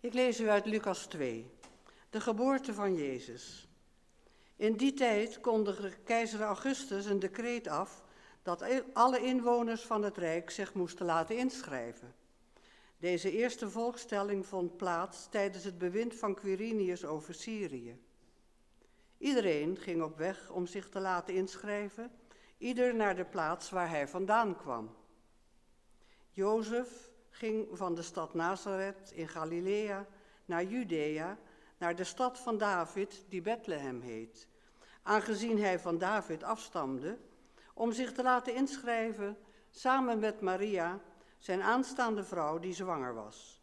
Ik 0.00 0.14
lees 0.14 0.40
u 0.40 0.48
uit 0.48 0.66
Lucas 0.66 1.06
2, 1.06 1.50
de 2.10 2.20
geboorte 2.20 2.74
van 2.74 2.94
Jezus. 2.94 3.68
In 4.56 4.76
die 4.76 4.92
tijd 4.92 5.40
kondigde 5.40 5.92
keizer 6.04 6.40
Augustus 6.40 7.04
een 7.04 7.18
decreet 7.18 7.68
af 7.68 8.04
dat 8.42 8.64
alle 8.92 9.20
inwoners 9.20 9.82
van 9.82 10.02
het 10.02 10.16
Rijk 10.16 10.50
zich 10.50 10.74
moesten 10.74 11.06
laten 11.06 11.36
inschrijven. 11.36 12.14
Deze 12.98 13.30
eerste 13.30 13.70
volkstelling 13.70 14.46
vond 14.46 14.76
plaats 14.76 15.28
tijdens 15.28 15.64
het 15.64 15.78
bewind 15.78 16.14
van 16.14 16.34
Quirinius 16.34 17.04
over 17.04 17.34
Syrië. 17.34 17.98
Iedereen 19.18 19.76
ging 19.76 20.02
op 20.02 20.16
weg 20.16 20.50
om 20.50 20.66
zich 20.66 20.88
te 20.88 21.00
laten 21.00 21.34
inschrijven, 21.34 22.10
ieder 22.58 22.94
naar 22.94 23.16
de 23.16 23.24
plaats 23.24 23.70
waar 23.70 23.88
hij 23.88 24.08
vandaan 24.08 24.56
kwam. 24.56 24.96
Jozef 26.30 27.07
ging 27.38 27.68
van 27.72 27.94
de 27.94 28.02
stad 28.02 28.34
Nazareth 28.34 29.12
in 29.12 29.28
Galilea 29.28 30.06
naar 30.44 30.64
Judea, 30.64 31.38
naar 31.78 31.96
de 31.96 32.04
stad 32.04 32.38
van 32.38 32.58
David, 32.58 33.24
die 33.28 33.42
Bethlehem 33.42 34.00
heet, 34.00 34.46
aangezien 35.02 35.60
hij 35.60 35.78
van 35.78 35.98
David 35.98 36.42
afstamde, 36.42 37.18
om 37.74 37.92
zich 37.92 38.12
te 38.12 38.22
laten 38.22 38.54
inschrijven 38.54 39.36
samen 39.70 40.18
met 40.18 40.40
Maria, 40.40 41.00
zijn 41.38 41.62
aanstaande 41.62 42.24
vrouw 42.24 42.58
die 42.58 42.72
zwanger 42.72 43.14
was. 43.14 43.62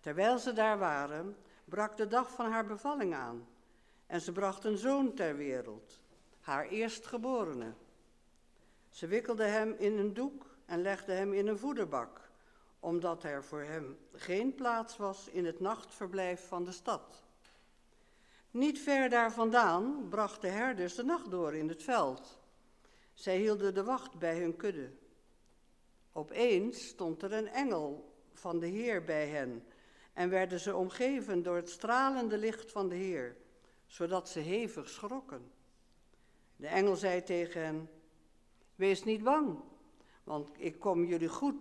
Terwijl 0.00 0.38
ze 0.38 0.52
daar 0.52 0.78
waren, 0.78 1.36
brak 1.64 1.96
de 1.96 2.08
dag 2.08 2.30
van 2.30 2.50
haar 2.50 2.66
bevalling 2.66 3.14
aan 3.14 3.48
en 4.06 4.20
ze 4.20 4.32
bracht 4.32 4.64
een 4.64 4.78
zoon 4.78 5.14
ter 5.14 5.36
wereld, 5.36 6.00
haar 6.40 6.66
eerstgeborene. 6.66 7.72
Ze 8.90 9.06
wikkelde 9.06 9.44
hem 9.44 9.74
in 9.78 9.98
een 9.98 10.14
doek 10.14 10.56
en 10.66 10.82
legde 10.82 11.12
hem 11.12 11.32
in 11.32 11.46
een 11.46 11.58
voederbak, 11.58 12.25
omdat 12.80 13.24
er 13.24 13.44
voor 13.44 13.62
hem 13.62 13.98
geen 14.12 14.54
plaats 14.54 14.96
was 14.96 15.28
in 15.28 15.44
het 15.44 15.60
nachtverblijf 15.60 16.48
van 16.48 16.64
de 16.64 16.72
stad. 16.72 17.24
Niet 18.50 18.78
ver 18.78 19.08
daar 19.08 19.32
vandaan 19.32 20.06
brachten 20.08 20.52
herders 20.52 20.94
de 20.94 21.04
nacht 21.04 21.30
door 21.30 21.54
in 21.54 21.68
het 21.68 21.82
veld. 21.82 22.38
Zij 23.14 23.38
hielden 23.38 23.74
de 23.74 23.84
wacht 23.84 24.18
bij 24.18 24.38
hun 24.40 24.56
kudde. 24.56 24.90
Opeens 26.12 26.86
stond 26.86 27.22
er 27.22 27.32
een 27.32 27.48
engel 27.48 28.14
van 28.32 28.58
de 28.58 28.66
Heer 28.66 29.04
bij 29.04 29.28
hen 29.28 29.64
en 30.12 30.30
werden 30.30 30.60
ze 30.60 30.76
omgeven 30.76 31.42
door 31.42 31.56
het 31.56 31.70
stralende 31.70 32.38
licht 32.38 32.72
van 32.72 32.88
de 32.88 32.94
Heer, 32.94 33.36
zodat 33.86 34.28
ze 34.28 34.40
hevig 34.40 34.88
schrokken. 34.88 35.50
De 36.56 36.66
engel 36.66 36.96
zei 36.96 37.22
tegen 37.22 37.64
hen: 37.64 37.90
Wees 38.74 39.04
niet 39.04 39.22
bang, 39.22 39.58
want 40.24 40.50
ik 40.56 40.78
kom 40.80 41.04
jullie 41.04 41.28
goed 41.28 41.54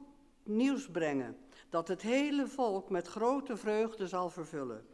nieuws 0.45 0.89
brengen, 0.89 1.37
dat 1.69 1.87
het 1.87 2.01
hele 2.01 2.47
volk 2.47 2.89
met 2.89 3.07
grote 3.07 3.57
vreugde 3.57 4.07
zal 4.07 4.29
vervullen. 4.29 4.87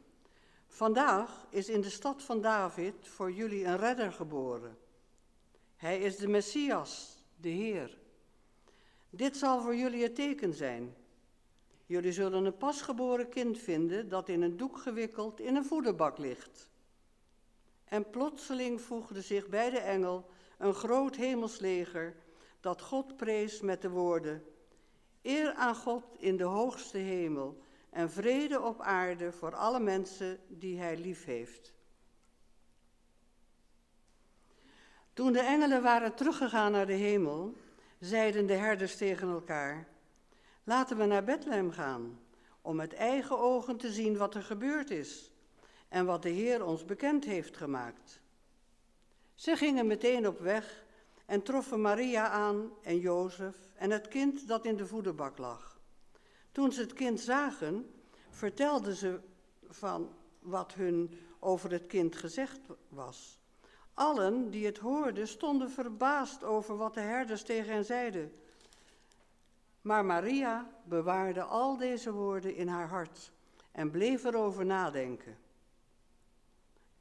Vandaag 0.67 1.45
is 1.49 1.69
in 1.69 1.81
de 1.81 1.89
stad 1.89 2.23
van 2.23 2.41
David 2.41 3.07
voor 3.07 3.31
jullie 3.31 3.65
een 3.65 3.77
redder 3.77 4.11
geboren. 4.11 4.77
Hij 5.75 5.99
is 5.99 6.17
de 6.17 6.27
Messias, 6.27 7.23
de 7.35 7.49
Heer. 7.49 7.97
Dit 9.09 9.37
zal 9.37 9.61
voor 9.61 9.75
jullie 9.75 10.03
het 10.03 10.15
teken 10.15 10.53
zijn. 10.53 10.95
Jullie 11.85 12.11
zullen 12.11 12.45
een 12.45 12.57
pasgeboren 12.57 13.29
kind 13.29 13.59
vinden 13.59 14.09
dat 14.09 14.29
in 14.29 14.41
een 14.41 14.57
doek 14.57 14.77
gewikkeld 14.77 15.39
in 15.39 15.55
een 15.55 15.65
voederbak 15.65 16.17
ligt. 16.17 16.69
En 17.83 18.09
plotseling 18.09 18.81
voegde 18.81 19.21
zich 19.21 19.47
bij 19.47 19.69
de 19.69 19.79
engel 19.79 20.29
een 20.57 20.73
groot 20.73 21.15
hemelsleger 21.15 22.15
dat 22.59 22.81
God 22.81 23.17
prees 23.17 23.61
met 23.61 23.81
de 23.81 23.89
woorden: 23.89 24.43
Eer 25.21 25.53
aan 25.53 25.75
God 25.75 26.03
in 26.17 26.37
de 26.37 26.43
hoogste 26.43 26.97
hemel 26.97 27.61
en 27.89 28.11
vrede 28.11 28.61
op 28.61 28.81
aarde 28.81 29.31
voor 29.31 29.55
alle 29.55 29.79
mensen 29.79 30.39
die 30.47 30.79
Hij 30.79 30.97
lief 30.97 31.25
heeft. 31.25 31.73
Toen 35.13 35.33
de 35.33 35.39
engelen 35.39 35.81
waren 35.81 36.15
teruggegaan 36.15 36.71
naar 36.71 36.85
de 36.85 36.93
hemel, 36.93 37.53
zeiden 37.99 38.45
de 38.45 38.53
herders 38.53 38.97
tegen 38.97 39.29
elkaar: 39.29 39.87
Laten 40.63 40.97
we 40.97 41.05
naar 41.05 41.23
Bethlehem 41.23 41.71
gaan, 41.71 42.19
om 42.61 42.75
met 42.75 42.93
eigen 42.93 43.39
ogen 43.39 43.77
te 43.77 43.91
zien 43.91 44.17
wat 44.17 44.35
er 44.35 44.43
gebeurd 44.43 44.89
is 44.89 45.31
en 45.89 46.05
wat 46.05 46.21
de 46.21 46.29
Heer 46.29 46.65
ons 46.65 46.85
bekend 46.85 47.25
heeft 47.25 47.57
gemaakt. 47.57 48.21
Ze 49.35 49.55
gingen 49.55 49.87
meteen 49.87 50.27
op 50.27 50.39
weg 50.39 50.83
en 51.31 51.41
troffen 51.41 51.81
Maria 51.81 52.29
aan 52.29 52.71
en 52.81 52.99
Jozef 52.99 53.55
en 53.75 53.91
het 53.91 54.07
kind 54.07 54.47
dat 54.47 54.65
in 54.65 54.75
de 54.75 54.85
voederbak 54.85 55.37
lag. 55.37 55.79
Toen 56.51 56.71
ze 56.71 56.81
het 56.81 56.93
kind 56.93 57.19
zagen, 57.19 57.91
vertelden 58.29 58.95
ze 58.95 59.19
van 59.67 60.09
wat 60.39 60.73
hun 60.73 61.19
over 61.39 61.71
het 61.71 61.87
kind 61.87 62.15
gezegd 62.15 62.59
was. 62.89 63.39
Allen 63.93 64.49
die 64.49 64.65
het 64.65 64.77
hoorden 64.77 65.27
stonden 65.27 65.69
verbaasd 65.69 66.43
over 66.43 66.77
wat 66.77 66.93
de 66.93 66.99
herders 66.99 67.43
tegen 67.43 67.73
hen 67.73 67.85
zeiden. 67.85 68.33
Maar 69.81 70.05
Maria 70.05 70.69
bewaarde 70.83 71.43
al 71.43 71.77
deze 71.77 72.11
woorden 72.11 72.55
in 72.55 72.67
haar 72.67 72.87
hart 72.87 73.31
en 73.71 73.91
bleef 73.91 74.23
erover 74.23 74.65
nadenken. 74.65 75.37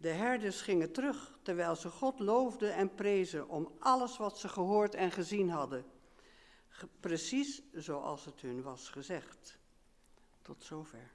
De 0.01 0.09
herders 0.09 0.61
gingen 0.61 0.93
terug 0.93 1.39
terwijl 1.43 1.77
ze 1.77 1.89
God 1.89 2.19
loofden 2.19 2.75
en 2.75 2.95
prezen 2.95 3.49
om 3.49 3.77
alles 3.79 4.17
wat 4.17 4.39
ze 4.39 4.49
gehoord 4.49 4.95
en 4.95 5.11
gezien 5.11 5.51
hadden. 5.51 5.85
Precies 7.01 7.63
zoals 7.73 8.25
het 8.25 8.41
hun 8.41 8.63
was 8.63 8.89
gezegd. 8.89 9.59
Tot 10.43 10.65
zover. 10.65 11.11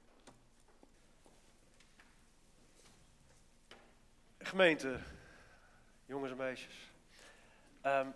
Gemeente, 4.38 5.00
jongens 6.04 6.30
en 6.30 6.36
meisjes. 6.36 6.92
Um, 7.82 8.14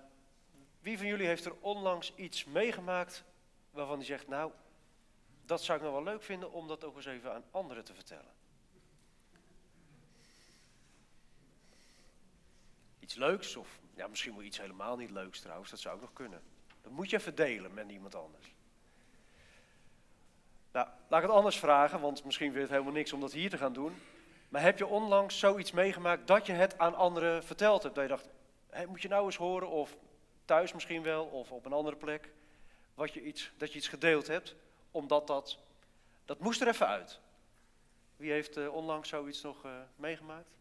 wie 0.81 0.99
van 0.99 1.07
jullie 1.07 1.27
heeft 1.27 1.45
er 1.45 1.55
onlangs 1.61 2.15
iets 2.15 2.45
meegemaakt 2.45 3.25
waarvan 3.71 3.97
hij 3.97 4.07
zegt, 4.07 4.29
nou, 4.29 4.53
dat 5.45 5.63
zou 5.63 5.79
ik 5.79 5.85
nog 5.85 5.93
wel 5.93 6.03
leuk 6.03 6.23
vinden 6.23 6.53
om 6.53 6.69
dat 6.69 6.85
ook 6.85 6.97
eens 6.97 7.07
even 7.07 7.35
aan 7.35 7.45
anderen 7.51 7.85
te 7.85 7.95
vertellen? 7.95 8.39
Iets 13.11 13.19
leuks 13.19 13.57
of 13.57 13.81
ja, 13.95 14.07
misschien 14.07 14.35
wel 14.35 14.43
iets 14.43 14.59
helemaal 14.59 14.97
niet 14.97 15.11
leuks 15.11 15.41
trouwens, 15.41 15.71
dat 15.71 15.81
zou 15.81 15.95
ook 15.95 16.01
nog 16.01 16.13
kunnen. 16.13 16.43
Dat 16.83 16.93
moet 16.93 17.11
je 17.11 17.17
even 17.17 17.35
delen 17.35 17.75
met 17.75 17.91
iemand 17.91 18.15
anders. 18.15 18.55
Nou, 20.73 20.89
laat 21.09 21.23
ik 21.23 21.27
het 21.27 21.37
anders 21.37 21.59
vragen, 21.59 22.01
want 22.01 22.25
misschien 22.25 22.51
vind 22.51 22.63
het 22.63 22.71
helemaal 22.71 22.93
niks 22.93 23.13
om 23.13 23.21
dat 23.21 23.33
hier 23.33 23.51
te 23.51 23.59
gaan 23.59 23.73
doen. 23.73 23.95
Maar 24.49 24.63
heb 24.63 24.79
je 24.79 24.87
onlangs 24.87 25.39
zoiets 25.39 25.73
meegemaakt 25.73 26.27
dat 26.27 26.47
je 26.47 26.53
het 26.53 26.79
aan 26.79 26.95
anderen 26.95 27.45
verteld 27.45 27.83
hebt? 27.83 27.95
Dat 27.95 28.05
je 28.05 28.11
dacht, 28.11 28.29
hey, 28.69 28.87
moet 28.87 29.03
je 29.03 29.09
nou 29.09 29.25
eens 29.25 29.37
horen, 29.37 29.69
of 29.69 29.97
thuis 30.45 30.73
misschien 30.73 31.03
wel, 31.03 31.25
of 31.25 31.53
op 31.53 31.65
een 31.65 31.73
andere 31.73 31.97
plek, 31.97 32.33
wat 32.95 33.13
je 33.13 33.23
iets, 33.23 33.53
dat 33.57 33.73
je 33.73 33.79
iets 33.79 33.89
gedeeld 33.89 34.27
hebt, 34.27 34.55
omdat 34.91 35.27
dat, 35.27 35.59
dat 36.25 36.39
moest 36.39 36.61
er 36.61 36.69
even 36.69 36.87
uit. 36.87 37.21
Wie 38.17 38.31
heeft 38.31 38.57
uh, 38.57 38.75
onlangs 38.75 39.09
zoiets 39.09 39.43
nog 39.43 39.65
uh, 39.65 39.73
meegemaakt? 39.97 40.60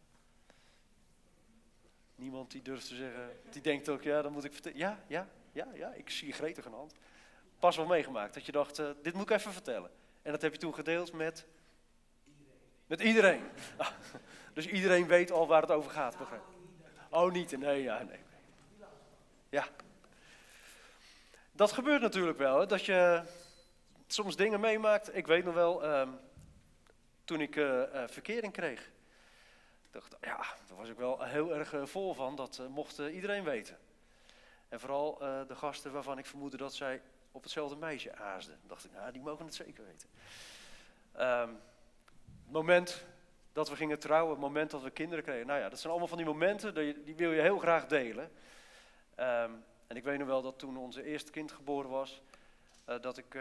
Niemand 2.40 2.64
die 2.64 2.72
durft 2.72 2.88
te 2.88 2.94
zeggen, 2.94 3.36
die 3.50 3.62
denkt 3.62 3.88
ook, 3.88 4.02
ja, 4.02 4.22
dan 4.22 4.32
moet 4.32 4.44
ik 4.44 4.52
vertellen. 4.52 4.78
Ja, 4.78 4.98
ja, 5.06 5.28
ja, 5.52 5.66
ja, 5.74 5.92
ik 5.92 6.10
zie 6.10 6.32
gretig 6.32 6.64
een 6.64 6.72
hand. 6.72 6.94
Pas 7.58 7.76
wel 7.76 7.86
meegemaakt, 7.86 8.34
dat 8.34 8.46
je 8.46 8.52
dacht, 8.52 8.78
uh, 8.78 8.90
dit 9.02 9.14
moet 9.14 9.30
ik 9.30 9.36
even 9.36 9.52
vertellen. 9.52 9.90
En 10.22 10.32
dat 10.32 10.42
heb 10.42 10.52
je 10.52 10.58
toen 10.58 10.74
gedeeld 10.74 11.12
met 11.12 11.46
met 12.86 13.00
iedereen. 13.00 13.42
dus 14.54 14.66
iedereen 14.66 15.06
weet 15.06 15.30
al 15.30 15.46
waar 15.46 15.62
het 15.62 15.70
over 15.70 15.90
gaat, 15.90 16.18
begrijp 16.18 16.42
Oh, 17.10 17.32
niet? 17.32 17.58
Nee, 17.58 17.82
ja, 17.82 18.02
nee. 18.02 18.18
Ja. 19.48 19.66
Dat 21.52 21.72
gebeurt 21.72 22.00
natuurlijk 22.02 22.38
wel, 22.38 22.60
hè, 22.60 22.66
dat 22.66 22.84
je 22.84 23.22
soms 24.06 24.36
dingen 24.36 24.60
meemaakt. 24.60 25.16
Ik 25.16 25.26
weet 25.26 25.44
nog 25.44 25.54
wel, 25.54 25.98
um, 25.98 26.18
toen 27.24 27.40
ik 27.40 27.56
uh, 27.56 27.82
verkering 28.06 28.52
kreeg. 28.52 28.90
Dacht, 29.90 30.16
ja, 30.20 30.36
daar 30.66 30.76
was 30.76 30.88
ik 30.88 30.96
wel 30.96 31.22
heel 31.22 31.54
erg 31.54 31.72
uh, 31.72 31.86
vol 31.86 32.14
van. 32.14 32.36
Dat 32.36 32.60
mocht 32.68 32.98
iedereen 32.98 33.44
weten. 33.44 33.78
En 34.68 34.80
vooral 34.80 35.18
de 35.18 35.54
gasten 35.54 35.92
waarvan 35.92 36.18
ik 36.18 36.26
vermoedde 36.26 36.56
dat 36.56 36.74
zij 36.74 37.02
op 37.32 37.42
hetzelfde 37.42 37.76
meisje 37.76 38.14
aasden. 38.14 38.60
dacht 38.66 38.84
ik, 38.84 38.92
nou, 38.92 39.12
die 39.12 39.22
mogen 39.22 39.44
het 39.44 39.54
zeker 39.54 39.84
weten. 39.84 40.08
Um, 41.20 41.60
moment 42.46 43.04
dat 43.52 43.68
we 43.68 43.76
gingen 43.76 43.98
trouwen, 43.98 44.30
het 44.30 44.40
moment 44.40 44.70
dat 44.70 44.82
we 44.82 44.90
kinderen 44.90 45.24
kregen. 45.24 45.46
Nou 45.46 45.60
ja, 45.60 45.68
dat 45.68 45.78
zijn 45.78 45.90
allemaal 45.90 46.08
van 46.08 46.18
die 46.18 46.26
momenten, 46.26 46.74
die, 46.74 47.02
die 47.04 47.16
wil 47.16 47.32
je 47.32 47.40
heel 47.40 47.58
graag 47.58 47.86
delen. 47.86 48.24
Um, 49.16 49.64
en 49.86 49.96
ik 49.96 50.04
weet 50.04 50.18
nog 50.18 50.26
wel 50.26 50.42
dat 50.42 50.58
toen 50.58 50.76
onze 50.76 51.04
eerste 51.04 51.30
kind 51.30 51.52
geboren 51.52 51.90
was, 51.90 52.22
dat 53.00 53.18
ik 53.18 53.38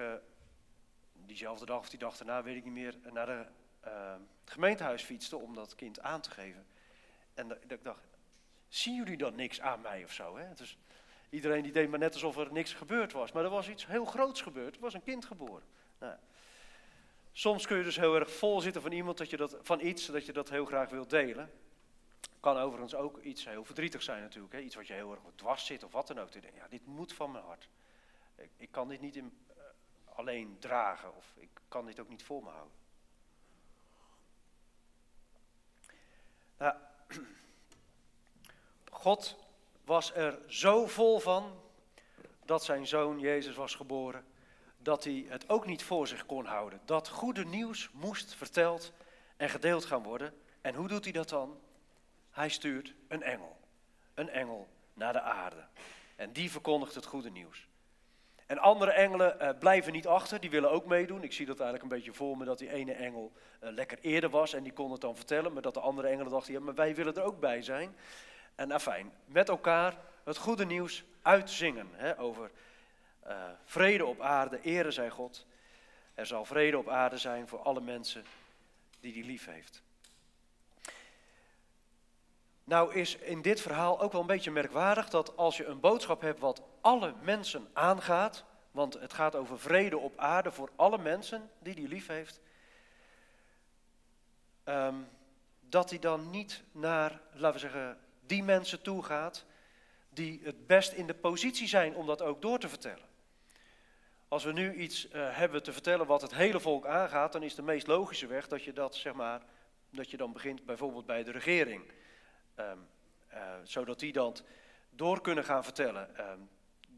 diezelfde 1.13 1.65
dag 1.65 1.79
of 1.79 1.89
die 1.89 1.99
dag 1.99 2.17
daarna, 2.17 2.43
weet 2.43 2.55
ik 2.55 2.63
niet 2.63 2.73
meer, 2.73 2.95
naar 3.11 3.25
de, 3.25 3.45
uh, 3.85 4.11
het 4.43 4.51
gemeentehuis 4.53 5.03
fietste 5.03 5.37
om 5.37 5.53
dat 5.53 5.75
kind 5.75 6.01
aan 6.01 6.21
te 6.21 6.31
geven. 6.31 6.65
En 7.33 7.57
ik 7.67 7.83
dacht, 7.83 8.07
zien 8.67 8.95
jullie 8.95 9.17
dan 9.17 9.35
niks 9.35 9.61
aan 9.61 9.81
mij 9.81 10.03
of 10.03 10.13
zo? 10.13 10.37
Hè? 10.37 10.53
Dus 10.53 10.77
iedereen 11.29 11.63
die 11.63 11.71
deed 11.71 11.89
maar 11.89 11.99
net 11.99 12.13
alsof 12.13 12.37
er 12.37 12.51
niks 12.51 12.73
gebeurd 12.73 13.11
was. 13.11 13.31
Maar 13.31 13.43
er 13.43 13.49
was 13.49 13.69
iets 13.69 13.87
heel 13.87 14.05
groots 14.05 14.41
gebeurd, 14.41 14.75
er 14.75 14.81
was 14.81 14.93
een 14.93 15.03
kind 15.03 15.25
geboren. 15.25 15.63
Nou, 15.99 16.15
Soms 17.31 17.67
kun 17.67 17.77
je 17.77 17.83
dus 17.83 17.95
heel 17.95 18.15
erg 18.15 18.31
vol 18.31 18.61
zitten 18.61 18.81
van 18.81 18.91
iemand 18.91 19.17
dat 19.17 19.29
je 19.29 19.37
dat, 19.37 19.57
van 19.61 19.79
iets 19.79 20.05
dat 20.05 20.25
je 20.25 20.33
dat 20.33 20.49
heel 20.49 20.65
graag 20.65 20.89
wilt 20.89 21.09
delen. 21.09 21.51
Kan 22.39 22.57
overigens 22.57 22.95
ook 22.95 23.19
iets 23.21 23.45
heel 23.45 23.65
verdrietig 23.65 24.03
zijn 24.03 24.21
natuurlijk. 24.21 24.53
Hè? 24.53 24.59
Iets 24.59 24.75
wat 24.75 24.87
je 24.87 24.93
heel 24.93 25.11
erg 25.11 25.19
dwars 25.35 25.65
zit 25.65 25.83
of 25.83 25.91
wat 25.91 26.07
dan 26.07 26.19
ook. 26.19 26.33
Ja, 26.33 26.67
dit 26.69 26.85
moet 26.85 27.13
van 27.13 27.31
mijn 27.31 27.43
hart. 27.43 27.69
Ik, 28.57 28.71
kan 28.71 28.87
dit 28.87 29.01
niet 29.01 29.15
uh, 29.15 29.23
alleen 30.05 30.57
dragen 30.59 31.15
of 31.15 31.33
ik 31.35 31.49
kan 31.67 31.85
dit 31.85 31.99
ook 31.99 32.09
niet 32.09 32.23
voor 32.23 32.43
me 32.43 32.49
houden. 32.49 32.73
God 38.91 39.35
was 39.83 40.13
er 40.13 40.39
zo 40.47 40.87
vol 40.87 41.19
van 41.19 41.61
dat 42.45 42.63
zijn 42.63 42.87
zoon 42.87 43.19
Jezus 43.19 43.55
was 43.55 43.75
geboren, 43.75 44.25
dat 44.77 45.03
hij 45.03 45.25
het 45.27 45.49
ook 45.49 45.65
niet 45.65 45.83
voor 45.83 46.07
zich 46.07 46.25
kon 46.25 46.45
houden. 46.45 46.81
Dat 46.85 47.09
goede 47.09 47.45
nieuws 47.45 47.89
moest 47.93 48.35
verteld 48.35 48.91
en 49.37 49.49
gedeeld 49.49 49.85
gaan 49.85 50.03
worden. 50.03 50.33
En 50.61 50.75
hoe 50.75 50.87
doet 50.87 51.03
hij 51.03 51.13
dat 51.13 51.29
dan? 51.29 51.59
Hij 52.31 52.49
stuurt 52.49 52.93
een 53.07 53.23
engel. 53.23 53.59
Een 54.13 54.29
engel 54.29 54.67
naar 54.93 55.13
de 55.13 55.21
aarde. 55.21 55.65
En 56.15 56.33
die 56.33 56.51
verkondigt 56.51 56.95
het 56.95 57.05
goede 57.05 57.31
nieuws. 57.31 57.67
En 58.49 58.57
andere 58.57 58.91
engelen 58.91 59.37
uh, 59.41 59.49
blijven 59.59 59.93
niet 59.93 60.07
achter, 60.07 60.39
die 60.39 60.49
willen 60.49 60.71
ook 60.71 60.85
meedoen. 60.85 61.23
Ik 61.23 61.33
zie 61.33 61.45
dat 61.45 61.59
eigenlijk 61.59 61.91
een 61.91 61.97
beetje 61.97 62.13
voor 62.13 62.37
me, 62.37 62.45
dat 62.45 62.57
die 62.57 62.71
ene 62.71 62.93
engel 62.93 63.31
uh, 63.63 63.69
lekker 63.71 63.97
eerder 64.01 64.29
was 64.29 64.53
en 64.53 64.63
die 64.63 64.73
kon 64.73 64.91
het 64.91 65.01
dan 65.01 65.15
vertellen. 65.15 65.53
Maar 65.53 65.61
dat 65.61 65.73
de 65.73 65.79
andere 65.79 66.07
engelen 66.07 66.31
dachten, 66.31 66.53
ja, 66.53 66.59
maar 66.59 66.75
wij 66.75 66.95
willen 66.95 67.15
er 67.15 67.23
ook 67.23 67.39
bij 67.39 67.61
zijn. 67.61 67.95
En 68.55 68.71
afijn, 68.71 69.11
met 69.25 69.49
elkaar 69.49 69.97
het 70.23 70.37
goede 70.37 70.65
nieuws 70.65 71.03
uitzingen 71.21 71.87
hè, 71.91 72.19
over 72.19 72.51
uh, 73.27 73.43
vrede 73.65 74.05
op 74.05 74.21
aarde, 74.21 74.59
ere 74.61 74.91
zij 74.91 75.09
God. 75.09 75.45
Er 76.13 76.25
zal 76.25 76.45
vrede 76.45 76.77
op 76.77 76.89
aarde 76.89 77.17
zijn 77.17 77.47
voor 77.47 77.59
alle 77.59 77.81
mensen 77.81 78.23
die 78.99 79.13
die 79.13 79.25
lief 79.25 79.45
heeft. 79.45 79.83
Nou 82.69 82.93
is 82.93 83.15
in 83.15 83.41
dit 83.41 83.61
verhaal 83.61 84.01
ook 84.01 84.11
wel 84.11 84.21
een 84.21 84.27
beetje 84.27 84.51
merkwaardig 84.51 85.09
dat 85.09 85.37
als 85.37 85.57
je 85.57 85.65
een 85.65 85.79
boodschap 85.79 86.21
hebt 86.21 86.39
wat 86.39 86.61
alle 86.81 87.13
mensen 87.21 87.67
aangaat, 87.73 88.43
want 88.71 88.93
het 88.93 89.13
gaat 89.13 89.35
over 89.35 89.59
vrede 89.59 89.97
op 89.97 90.17
aarde 90.17 90.51
voor 90.51 90.69
alle 90.75 90.97
mensen 90.97 91.49
die 91.59 91.75
die 91.75 91.87
lief 91.87 92.07
heeft, 92.07 92.39
um, 94.65 95.07
dat 95.59 95.89
hij 95.89 95.99
dan 95.99 96.29
niet 96.29 96.63
naar, 96.71 97.21
laten 97.31 97.53
we 97.53 97.59
zeggen, 97.59 97.97
die 98.25 98.43
mensen 98.43 98.81
toe 98.81 99.03
gaat 99.03 99.45
die 100.09 100.41
het 100.43 100.67
best 100.67 100.91
in 100.91 101.07
de 101.07 101.13
positie 101.13 101.67
zijn 101.67 101.95
om 101.95 102.05
dat 102.05 102.21
ook 102.21 102.41
door 102.41 102.59
te 102.59 102.69
vertellen. 102.69 103.07
Als 104.27 104.43
we 104.43 104.51
nu 104.51 104.73
iets 104.73 105.05
uh, 105.05 105.11
hebben 105.37 105.63
te 105.63 105.73
vertellen 105.73 106.05
wat 106.05 106.21
het 106.21 106.35
hele 106.35 106.59
volk 106.59 106.85
aangaat, 106.85 107.31
dan 107.31 107.43
is 107.43 107.55
de 107.55 107.61
meest 107.61 107.87
logische 107.87 108.27
weg 108.27 108.47
dat 108.47 108.63
je 108.63 108.73
dat, 108.73 108.95
zeg 108.95 109.13
maar, 109.13 109.41
dat 109.89 110.11
je 110.11 110.17
dan 110.17 110.33
begint 110.33 110.65
bijvoorbeeld 110.65 111.05
bij 111.05 111.23
de 111.23 111.31
regering. 111.31 111.91
Um, 112.59 112.87
uh, 113.33 113.53
zodat 113.63 113.99
die 113.99 114.13
dan 114.13 114.35
door 114.89 115.21
kunnen 115.21 115.43
gaan 115.43 115.63
vertellen. 115.63 116.29
Um, 116.31 116.49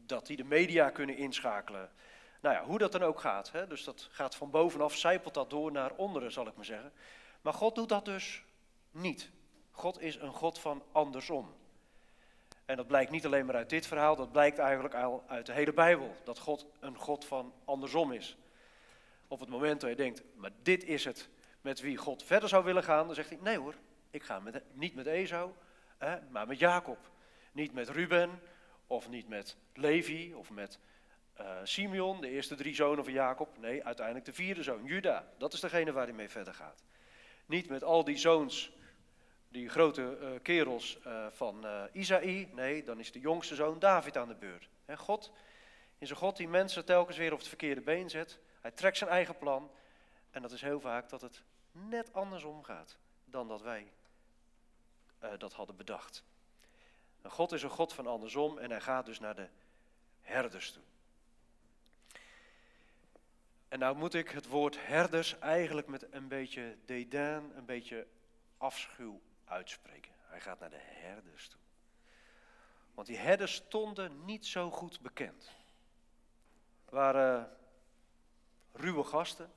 dat 0.06 0.26
die 0.26 0.36
de 0.36 0.44
media 0.44 0.90
kunnen 0.90 1.16
inschakelen. 1.16 1.90
Nou 2.40 2.54
ja, 2.54 2.64
hoe 2.64 2.78
dat 2.78 2.92
dan 2.92 3.02
ook 3.02 3.20
gaat. 3.20 3.52
Hè? 3.52 3.66
Dus 3.66 3.84
dat 3.84 4.08
gaat 4.10 4.34
van 4.34 4.50
bovenaf, 4.50 4.96
zijpelt 4.96 5.34
dat 5.34 5.50
door 5.50 5.72
naar 5.72 5.92
onderen, 5.92 6.32
zal 6.32 6.46
ik 6.46 6.56
maar 6.56 6.64
zeggen. 6.64 6.92
Maar 7.40 7.54
God 7.54 7.74
doet 7.74 7.88
dat 7.88 8.04
dus 8.04 8.44
niet. 8.90 9.30
God 9.70 10.00
is 10.00 10.16
een 10.16 10.32
God 10.32 10.58
van 10.58 10.82
andersom. 10.92 11.54
En 12.64 12.76
dat 12.76 12.86
blijkt 12.86 13.10
niet 13.10 13.26
alleen 13.26 13.46
maar 13.46 13.54
uit 13.54 13.70
dit 13.70 13.86
verhaal, 13.86 14.16
dat 14.16 14.32
blijkt 14.32 14.58
eigenlijk 14.58 14.94
al 14.94 15.24
uit 15.26 15.46
de 15.46 15.52
hele 15.52 15.72
Bijbel. 15.72 16.16
Dat 16.24 16.38
God 16.38 16.66
een 16.80 16.96
God 16.96 17.24
van 17.24 17.52
andersom 17.64 18.12
is. 18.12 18.36
Op 19.28 19.40
het 19.40 19.48
moment 19.48 19.80
dat 19.80 19.90
je 19.90 19.96
denkt, 19.96 20.22
maar 20.34 20.50
dit 20.62 20.84
is 20.84 21.04
het 21.04 21.28
met 21.60 21.80
wie 21.80 21.96
God 21.96 22.22
verder 22.22 22.48
zou 22.48 22.64
willen 22.64 22.82
gaan, 22.82 23.06
dan 23.06 23.14
zegt 23.14 23.28
hij, 23.28 23.38
nee 23.42 23.58
hoor, 23.58 23.74
ik 24.12 24.22
ga 24.22 24.40
met, 24.40 24.62
niet 24.72 24.94
met 24.94 25.06
Esau, 25.06 25.52
hè, 25.98 26.18
maar 26.30 26.46
met 26.46 26.58
Jacob. 26.58 27.10
Niet 27.52 27.72
met 27.72 27.88
Ruben, 27.88 28.42
of 28.86 29.08
niet 29.08 29.28
met 29.28 29.56
Levi, 29.74 30.34
of 30.34 30.50
met 30.50 30.78
uh, 31.40 31.56
Simeon, 31.62 32.20
de 32.20 32.28
eerste 32.28 32.54
drie 32.54 32.74
zonen 32.74 33.04
van 33.04 33.12
Jacob. 33.12 33.58
Nee, 33.58 33.84
uiteindelijk 33.84 34.26
de 34.26 34.32
vierde 34.32 34.62
zoon, 34.62 34.84
Juda. 34.84 35.28
Dat 35.38 35.52
is 35.52 35.60
degene 35.60 35.92
waar 35.92 36.06
hij 36.06 36.14
mee 36.14 36.28
verder 36.28 36.54
gaat. 36.54 36.82
Niet 37.46 37.68
met 37.68 37.84
al 37.84 38.04
die 38.04 38.16
zoons 38.16 38.72
die 39.48 39.68
grote 39.68 40.18
uh, 40.20 40.28
kerels 40.42 40.98
uh, 41.06 41.26
van 41.30 41.66
Isaïe. 41.92 42.48
Nee, 42.52 42.84
dan 42.84 42.98
is 42.98 43.12
de 43.12 43.20
jongste 43.20 43.54
zoon 43.54 43.78
David 43.78 44.16
aan 44.16 44.28
de 44.28 44.34
beurt. 44.34 44.68
En 44.84 44.98
God 44.98 45.32
is 45.98 46.10
een 46.10 46.16
God 46.16 46.36
die 46.36 46.48
mensen 46.48 46.84
telkens 46.84 47.16
weer 47.16 47.32
op 47.32 47.38
het 47.38 47.48
verkeerde 47.48 47.80
been 47.80 48.10
zet. 48.10 48.38
Hij 48.60 48.70
trekt 48.70 48.98
zijn 48.98 49.10
eigen 49.10 49.38
plan. 49.38 49.70
En 50.30 50.42
dat 50.42 50.52
is 50.52 50.60
heel 50.60 50.80
vaak 50.80 51.08
dat 51.08 51.20
het 51.20 51.42
net 51.72 52.12
andersom 52.12 52.62
gaat 52.62 52.98
dan 53.24 53.48
dat 53.48 53.62
wij 53.62 53.92
dat 55.38 55.52
hadden 55.52 55.76
bedacht. 55.76 56.24
En 57.22 57.30
God 57.30 57.52
is 57.52 57.62
een 57.62 57.70
God 57.70 57.92
van 57.92 58.06
andersom 58.06 58.58
en 58.58 58.70
hij 58.70 58.80
gaat 58.80 59.06
dus 59.06 59.20
naar 59.20 59.34
de 59.34 59.48
herders 60.20 60.72
toe. 60.72 60.82
En 63.68 63.78
nou 63.78 63.96
moet 63.96 64.14
ik 64.14 64.30
het 64.30 64.46
woord 64.46 64.86
herders 64.86 65.38
eigenlijk 65.38 65.86
met 65.86 66.12
een 66.12 66.28
beetje 66.28 66.78
dédain, 66.84 67.56
een 67.56 67.64
beetje 67.64 68.06
afschuw 68.56 69.20
uitspreken. 69.44 70.12
Hij 70.20 70.40
gaat 70.40 70.60
naar 70.60 70.70
de 70.70 70.80
herders 70.80 71.48
toe. 71.48 71.60
Want 72.94 73.06
die 73.06 73.16
herders 73.16 73.54
stonden 73.54 74.24
niet 74.24 74.46
zo 74.46 74.70
goed 74.70 75.00
bekend. 75.00 75.50
Waren 76.88 77.56
ruwe 78.72 79.04
gasten, 79.04 79.52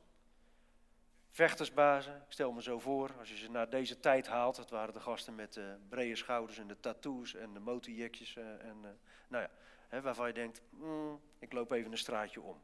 vechtersbazen. 1.36 2.16
Ik 2.16 2.32
stel 2.32 2.52
me 2.52 2.62
zo 2.62 2.80
voor, 2.80 3.12
als 3.20 3.30
je 3.30 3.38
ze 3.38 3.52
naar 3.52 3.70
deze 3.70 4.00
tijd 4.00 4.28
haalt, 4.28 4.58
het 4.58 4.70
waren 4.70 4.94
de 4.94 5.00
gasten 5.00 5.36
met 5.36 5.54
de 5.54 5.76
brede 5.90 6.16
schouders 6.16 6.58
en 6.58 6.68
de 6.68 6.80
tattoos 6.80 7.34
en 7.34 7.54
de 7.54 7.60
motorjekjes. 7.60 8.36
Eh, 8.36 8.44
en, 8.44 8.78
uh, 8.84 8.90
nou 9.28 9.48
ja, 9.90 10.02
waarvan 10.02 10.28
je 10.28 10.34
denkt, 10.34 10.62
mm, 10.70 11.22
ik 11.40 11.54
loop 11.54 11.72
even 11.72 11.92
een 11.92 11.98
straatje 11.98 12.42
om. 12.42 12.62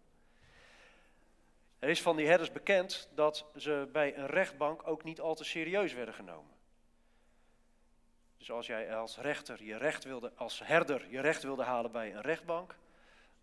Er 1.80 1.90
is 1.90 2.02
van 2.02 2.16
die 2.16 2.28
herders 2.28 2.52
bekend 2.52 3.10
dat 3.14 3.46
ze 3.56 3.90
bij 3.92 4.18
een 4.18 4.28
rechtbank 4.28 4.88
ook 4.88 5.04
niet 5.04 5.20
al 5.20 5.36
te 5.36 5.44
serieus 5.44 5.94
werden 5.94 6.14
genomen. 6.14 6.52
Dus 8.38 8.52
als 8.52 8.68
jij 8.68 8.96
als 8.96 9.18
rechter 9.18 9.64
je 9.64 9.78
recht 9.78 10.04
wilde, 10.04 10.32
als 10.36 10.60
herder 10.60 11.10
je 11.10 11.20
recht 11.20 11.44
wilde 11.44 11.64
halen 11.64 11.92
bij 11.92 12.16
een 12.16 12.22
rechtbank, 12.22 12.76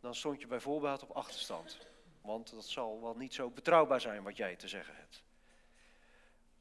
dan 0.01 0.15
stond 0.15 0.41
je 0.41 0.47
bijvoorbeeld 0.47 1.03
op 1.03 1.11
achterstand. 1.11 1.79
Want 2.21 2.51
dat 2.51 2.65
zal 2.65 3.01
wel 3.03 3.17
niet 3.17 3.35
zo 3.35 3.51
betrouwbaar 3.51 4.01
zijn 4.01 4.23
wat 4.23 4.37
jij 4.37 4.57
te 4.57 4.69
zeggen 4.69 4.97
hebt. 4.97 5.23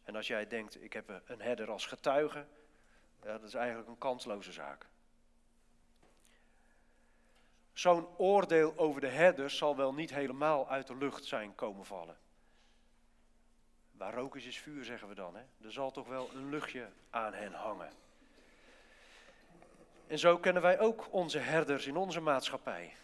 En 0.04 0.16
als 0.16 0.28
jij 0.28 0.48
denkt, 0.48 0.84
ik 0.84 0.94
heb 0.94 1.22
een 1.26 1.42
herder 1.42 1.72
als 1.72 1.86
getuige, 1.86 2.46
ja, 3.24 3.38
dat 3.38 3.44
is 3.44 3.54
eigenlijk 3.54 3.88
een 3.88 3.98
kansloze 3.98 4.52
zaak. 4.52 4.86
Zo'n 7.74 8.08
oordeel 8.18 8.78
over 8.78 9.02
de 9.02 9.08
herders 9.08 9.58
zal 9.58 9.76
wel 9.76 9.94
niet 9.94 10.10
helemaal 10.10 10.70
uit 10.70 10.88
de 10.88 10.96
lucht 10.96 11.26
zijn 11.26 11.56
komen 11.56 11.86
vallen. 11.86 12.18
Waar 13.92 14.14
rook 14.14 14.36
is, 14.36 14.46
is 14.46 14.58
vuur, 14.58 14.84
zeggen 14.84 15.08
we 15.08 15.16
dan. 15.16 15.36
Hè? 15.36 15.42
Er 15.66 15.72
zal 15.72 15.92
toch 15.92 16.08
wel 16.08 16.30
een 16.34 16.50
luchtje 16.50 16.90
aan 17.10 17.34
hen 17.34 17.54
hangen. 17.54 17.92
En 20.08 20.20
zo 20.20 20.38
kennen 20.38 20.62
wij 20.62 20.80
ook 20.80 21.14
onze 21.14 21.38
herders 21.38 21.88
in 21.88 21.98
onze 21.98 22.20
maatschappij. 22.20 22.96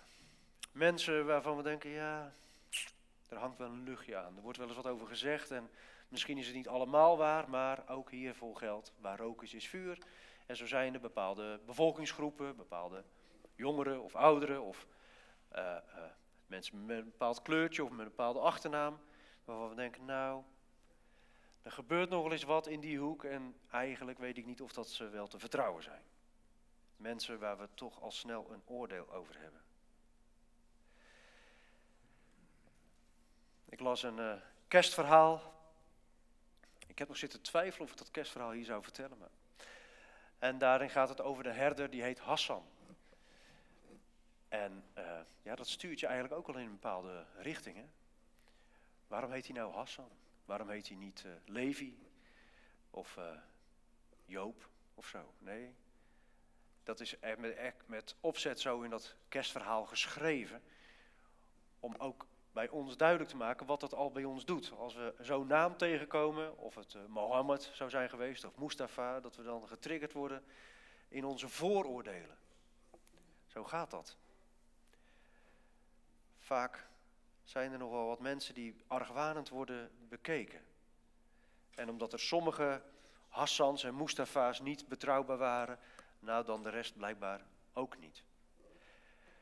Mensen 0.71 1.25
waarvan 1.25 1.57
we 1.57 1.63
denken, 1.63 1.89
ja, 1.89 2.33
er 3.33 3.39
hangt 3.39 3.57
wel 3.57 3.69
een 3.69 3.83
luchtje 3.83 4.17
aan. 4.17 4.35
Er 4.35 4.41
wordt 4.41 4.57
wel 4.57 4.67
eens 4.67 4.75
wat 4.75 4.87
over 4.87 5.07
gezegd 5.07 5.51
en 5.51 5.69
misschien 6.07 6.37
is 6.37 6.45
het 6.45 6.55
niet 6.55 6.67
allemaal 6.67 7.17
waar, 7.17 7.49
maar 7.49 7.89
ook 7.89 8.11
hier 8.11 8.35
vol 8.35 8.53
geld, 8.53 8.93
waar 8.99 9.17
rook 9.17 9.43
is, 9.43 9.53
is 9.53 9.67
vuur. 9.67 9.97
En 10.45 10.55
zo 10.55 10.65
zijn 10.65 10.93
er 10.93 10.99
bepaalde 10.99 11.59
bevolkingsgroepen, 11.65 12.55
bepaalde 12.55 13.03
jongeren 13.55 14.01
of 14.03 14.15
ouderen 14.15 14.61
of 14.61 14.87
uh, 15.55 15.59
uh, 15.59 16.03
mensen 16.45 16.85
met 16.85 16.97
een 16.97 17.03
bepaald 17.03 17.41
kleurtje 17.41 17.83
of 17.83 17.89
met 17.89 17.99
een 17.99 18.05
bepaalde 18.05 18.39
achternaam, 18.39 18.99
waarvan 19.45 19.69
we 19.69 19.75
denken, 19.75 20.05
nou, 20.05 20.43
er 21.61 21.71
gebeurt 21.71 22.09
nog 22.09 22.23
wel 22.23 22.31
eens 22.31 22.43
wat 22.43 22.67
in 22.67 22.79
die 22.79 22.97
hoek 22.97 23.23
en 23.23 23.55
eigenlijk 23.71 24.19
weet 24.19 24.37
ik 24.37 24.45
niet 24.45 24.61
of 24.61 24.73
dat 24.73 24.89
ze 24.89 25.09
wel 25.09 25.27
te 25.27 25.39
vertrouwen 25.39 25.83
zijn. 25.83 26.01
Mensen 26.95 27.39
waar 27.39 27.57
we 27.57 27.67
toch 27.73 28.01
al 28.01 28.11
snel 28.11 28.51
een 28.51 28.61
oordeel 28.65 29.11
over 29.11 29.39
hebben. 29.39 29.62
Ik 33.73 33.79
las 33.79 34.03
een 34.03 34.17
uh, 34.17 34.33
kerstverhaal. 34.67 35.53
Ik 36.87 36.99
heb 36.99 37.07
nog 37.07 37.17
zitten 37.17 37.41
twijfelen 37.41 37.85
of 37.85 37.91
ik 37.91 37.97
dat 37.97 38.11
kerstverhaal 38.11 38.51
hier 38.51 38.65
zou 38.65 38.83
vertellen. 38.83 39.17
Maar... 39.17 39.29
En 40.39 40.57
daarin 40.57 40.89
gaat 40.89 41.09
het 41.09 41.21
over 41.21 41.43
de 41.43 41.51
herder, 41.51 41.89
die 41.89 42.01
heet 42.01 42.19
Hassan. 42.19 42.65
En 44.47 44.83
uh, 44.97 45.19
ja, 45.41 45.55
dat 45.55 45.67
stuurt 45.67 45.99
je 45.99 46.05
eigenlijk 46.05 46.35
ook 46.35 46.47
al 46.47 46.61
in 46.61 46.65
een 46.65 46.71
bepaalde 46.71 47.25
richting. 47.37 47.75
Hè? 47.75 47.85
Waarom 49.07 49.31
heet 49.31 49.45
hij 49.45 49.55
nou 49.55 49.73
Hassan? 49.73 50.09
Waarom 50.45 50.69
heet 50.69 50.87
hij 50.87 50.97
niet 50.97 51.23
uh, 51.25 51.31
Levi 51.45 52.07
of 52.89 53.17
Joop 54.25 54.69
of 54.95 55.07
zo? 55.07 55.33
Nee, 55.39 55.75
dat 56.83 56.99
is 56.99 57.15
met 57.85 58.15
opzet 58.19 58.59
zo 58.59 58.81
in 58.81 58.89
dat 58.89 59.15
kerstverhaal 59.29 59.85
geschreven. 59.85 60.63
Om 61.79 61.95
ook 61.97 62.25
bij 62.53 62.69
ons 62.69 62.97
duidelijk 62.97 63.29
te 63.29 63.35
maken 63.35 63.65
wat 63.65 63.79
dat 63.79 63.93
al 63.93 64.11
bij 64.11 64.23
ons 64.23 64.45
doet. 64.45 64.71
Als 64.77 64.93
we 64.93 65.13
zo'n 65.19 65.47
naam 65.47 65.77
tegenkomen, 65.77 66.57
of 66.57 66.75
het 66.75 66.93
uh, 66.93 67.01
Mohammed 67.07 67.71
zou 67.73 67.89
zijn 67.89 68.09
geweest, 68.09 68.45
of 68.45 68.57
Mustafa, 68.57 69.19
dat 69.19 69.35
we 69.35 69.43
dan 69.43 69.67
getriggerd 69.67 70.13
worden 70.13 70.43
in 71.07 71.25
onze 71.25 71.49
vooroordelen. 71.49 72.37
Zo 73.47 73.63
gaat 73.63 73.91
dat. 73.91 74.17
Vaak 76.39 76.87
zijn 77.43 77.71
er 77.71 77.77
nogal 77.77 78.07
wat 78.07 78.19
mensen 78.19 78.53
die 78.53 78.75
argwanend 78.87 79.49
worden 79.49 79.91
bekeken. 80.09 80.61
En 81.75 81.89
omdat 81.89 82.13
er 82.13 82.19
sommige 82.19 82.81
Hassans 83.27 83.83
en 83.83 83.95
Mustafa's 83.95 84.59
niet 84.59 84.87
betrouwbaar 84.87 85.37
waren, 85.37 85.79
nou 86.19 86.45
dan 86.45 86.63
de 86.63 86.69
rest 86.69 86.97
blijkbaar 86.97 87.41
ook 87.73 87.99
niet. 87.99 88.23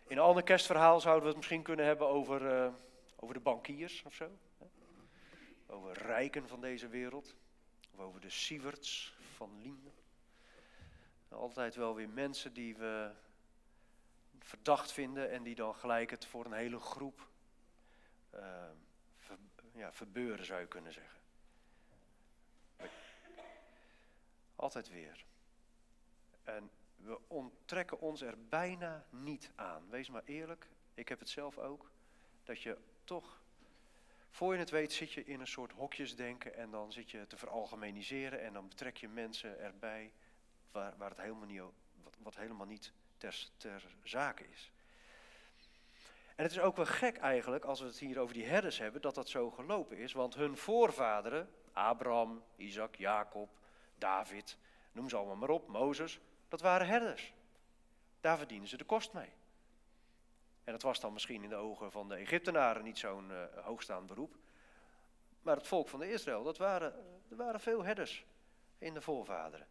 In 0.07 0.17
een 0.17 0.23
ander 0.23 0.43
kerstverhaal 0.43 0.99
zouden 0.99 1.23
we 1.23 1.27
het 1.27 1.37
misschien 1.37 1.61
kunnen 1.61 1.85
hebben 1.85 2.07
over, 2.07 2.41
uh, 2.41 2.73
over 3.23 3.35
de 3.35 3.41
bankiers 3.41 4.03
of 4.03 4.13
zo. 4.13 4.37
Over 5.65 5.97
rijken 5.97 6.47
van 6.47 6.61
deze 6.61 6.87
wereld. 6.87 7.35
Of 7.91 7.99
over 7.99 8.21
de 8.21 8.29
Sieverts 8.29 9.15
van 9.35 9.61
Linden. 9.61 9.93
Altijd 11.29 11.75
wel 11.75 11.95
weer 11.95 12.09
mensen 12.09 12.53
die 12.53 12.75
we 12.75 13.11
verdacht 14.39 14.91
vinden 14.91 15.31
en 15.31 15.43
die 15.43 15.55
dan 15.55 15.75
gelijk 15.75 16.09
het 16.09 16.25
voor 16.25 16.45
een 16.45 16.53
hele 16.53 16.79
groep 16.79 17.29
ver, 19.17 19.37
ja, 19.73 19.91
verbeuren 19.91 20.45
zou 20.45 20.59
je 20.59 20.67
kunnen 20.67 20.93
zeggen. 20.93 21.19
Altijd 24.55 24.89
weer. 24.89 25.25
En 26.43 26.71
we 26.95 27.19
onttrekken 27.27 27.99
ons 27.99 28.21
er 28.21 28.47
bijna 28.47 29.05
niet 29.09 29.51
aan. 29.55 29.89
Wees 29.89 30.09
maar 30.09 30.23
eerlijk, 30.25 30.67
ik 30.93 31.09
heb 31.09 31.19
het 31.19 31.29
zelf 31.29 31.57
ook. 31.57 31.91
Dat 32.43 32.61
je 32.61 32.77
toch, 33.11 33.41
voor 34.29 34.53
je 34.53 34.59
het 34.59 34.69
weet, 34.69 34.93
zit 34.93 35.11
je 35.11 35.25
in 35.25 35.39
een 35.39 35.47
soort 35.47 35.71
hokjesdenken 35.71 36.55
en 36.55 36.71
dan 36.71 36.91
zit 36.91 37.11
je 37.11 37.27
te 37.27 37.37
veralgemeniseren 37.37 38.41
en 38.41 38.53
dan 38.53 38.67
betrek 38.67 38.97
je 38.97 39.07
mensen 39.07 39.59
erbij 39.59 40.11
waar, 40.71 40.93
waar 40.97 41.09
het 41.09 41.21
helemaal 41.21 41.47
niet, 41.47 41.61
wat, 42.17 42.35
helemaal 42.35 42.65
niet 42.65 42.91
ter, 43.17 43.47
ter 43.57 43.83
zake 44.03 44.47
is. 44.47 44.71
En 46.35 46.43
het 46.43 46.51
is 46.51 46.59
ook 46.59 46.75
wel 46.75 46.85
gek 46.85 47.17
eigenlijk, 47.17 47.65
als 47.65 47.79
we 47.79 47.85
het 47.85 47.99
hier 47.99 48.19
over 48.19 48.33
die 48.33 48.45
herders 48.45 48.77
hebben, 48.77 49.01
dat 49.01 49.15
dat 49.15 49.29
zo 49.29 49.51
gelopen 49.51 49.97
is. 49.97 50.13
Want 50.13 50.35
hun 50.35 50.57
voorvaderen, 50.57 51.49
Abraham, 51.71 52.43
Isaac, 52.55 52.95
Jacob, 52.95 53.49
David, 53.97 54.57
noem 54.91 55.09
ze 55.09 55.15
allemaal 55.15 55.35
maar 55.35 55.49
op, 55.49 55.67
Mozes, 55.67 56.19
dat 56.47 56.61
waren 56.61 56.87
herders. 56.87 57.33
Daar 58.21 58.37
verdienen 58.37 58.67
ze 58.67 58.77
de 58.77 58.83
kost 58.83 59.13
mee. 59.13 59.33
En 60.63 60.71
dat 60.71 60.81
was 60.81 60.99
dan 60.99 61.13
misschien 61.13 61.43
in 61.43 61.49
de 61.49 61.55
ogen 61.55 61.91
van 61.91 62.09
de 62.09 62.15
Egyptenaren 62.15 62.83
niet 62.83 62.99
zo'n 62.99 63.29
uh, 63.31 63.43
hoogstaand 63.63 64.07
beroep. 64.07 64.35
Maar 65.41 65.55
het 65.55 65.67
volk 65.67 65.89
van 65.89 65.99
de 65.99 66.11
Israël, 66.11 66.43
dat 66.43 66.57
waren, 66.57 66.93
er 67.29 67.35
waren 67.35 67.59
veel 67.59 67.83
herders 67.83 68.25
in 68.77 68.93
de 68.93 69.01
voorvaderen. 69.01 69.67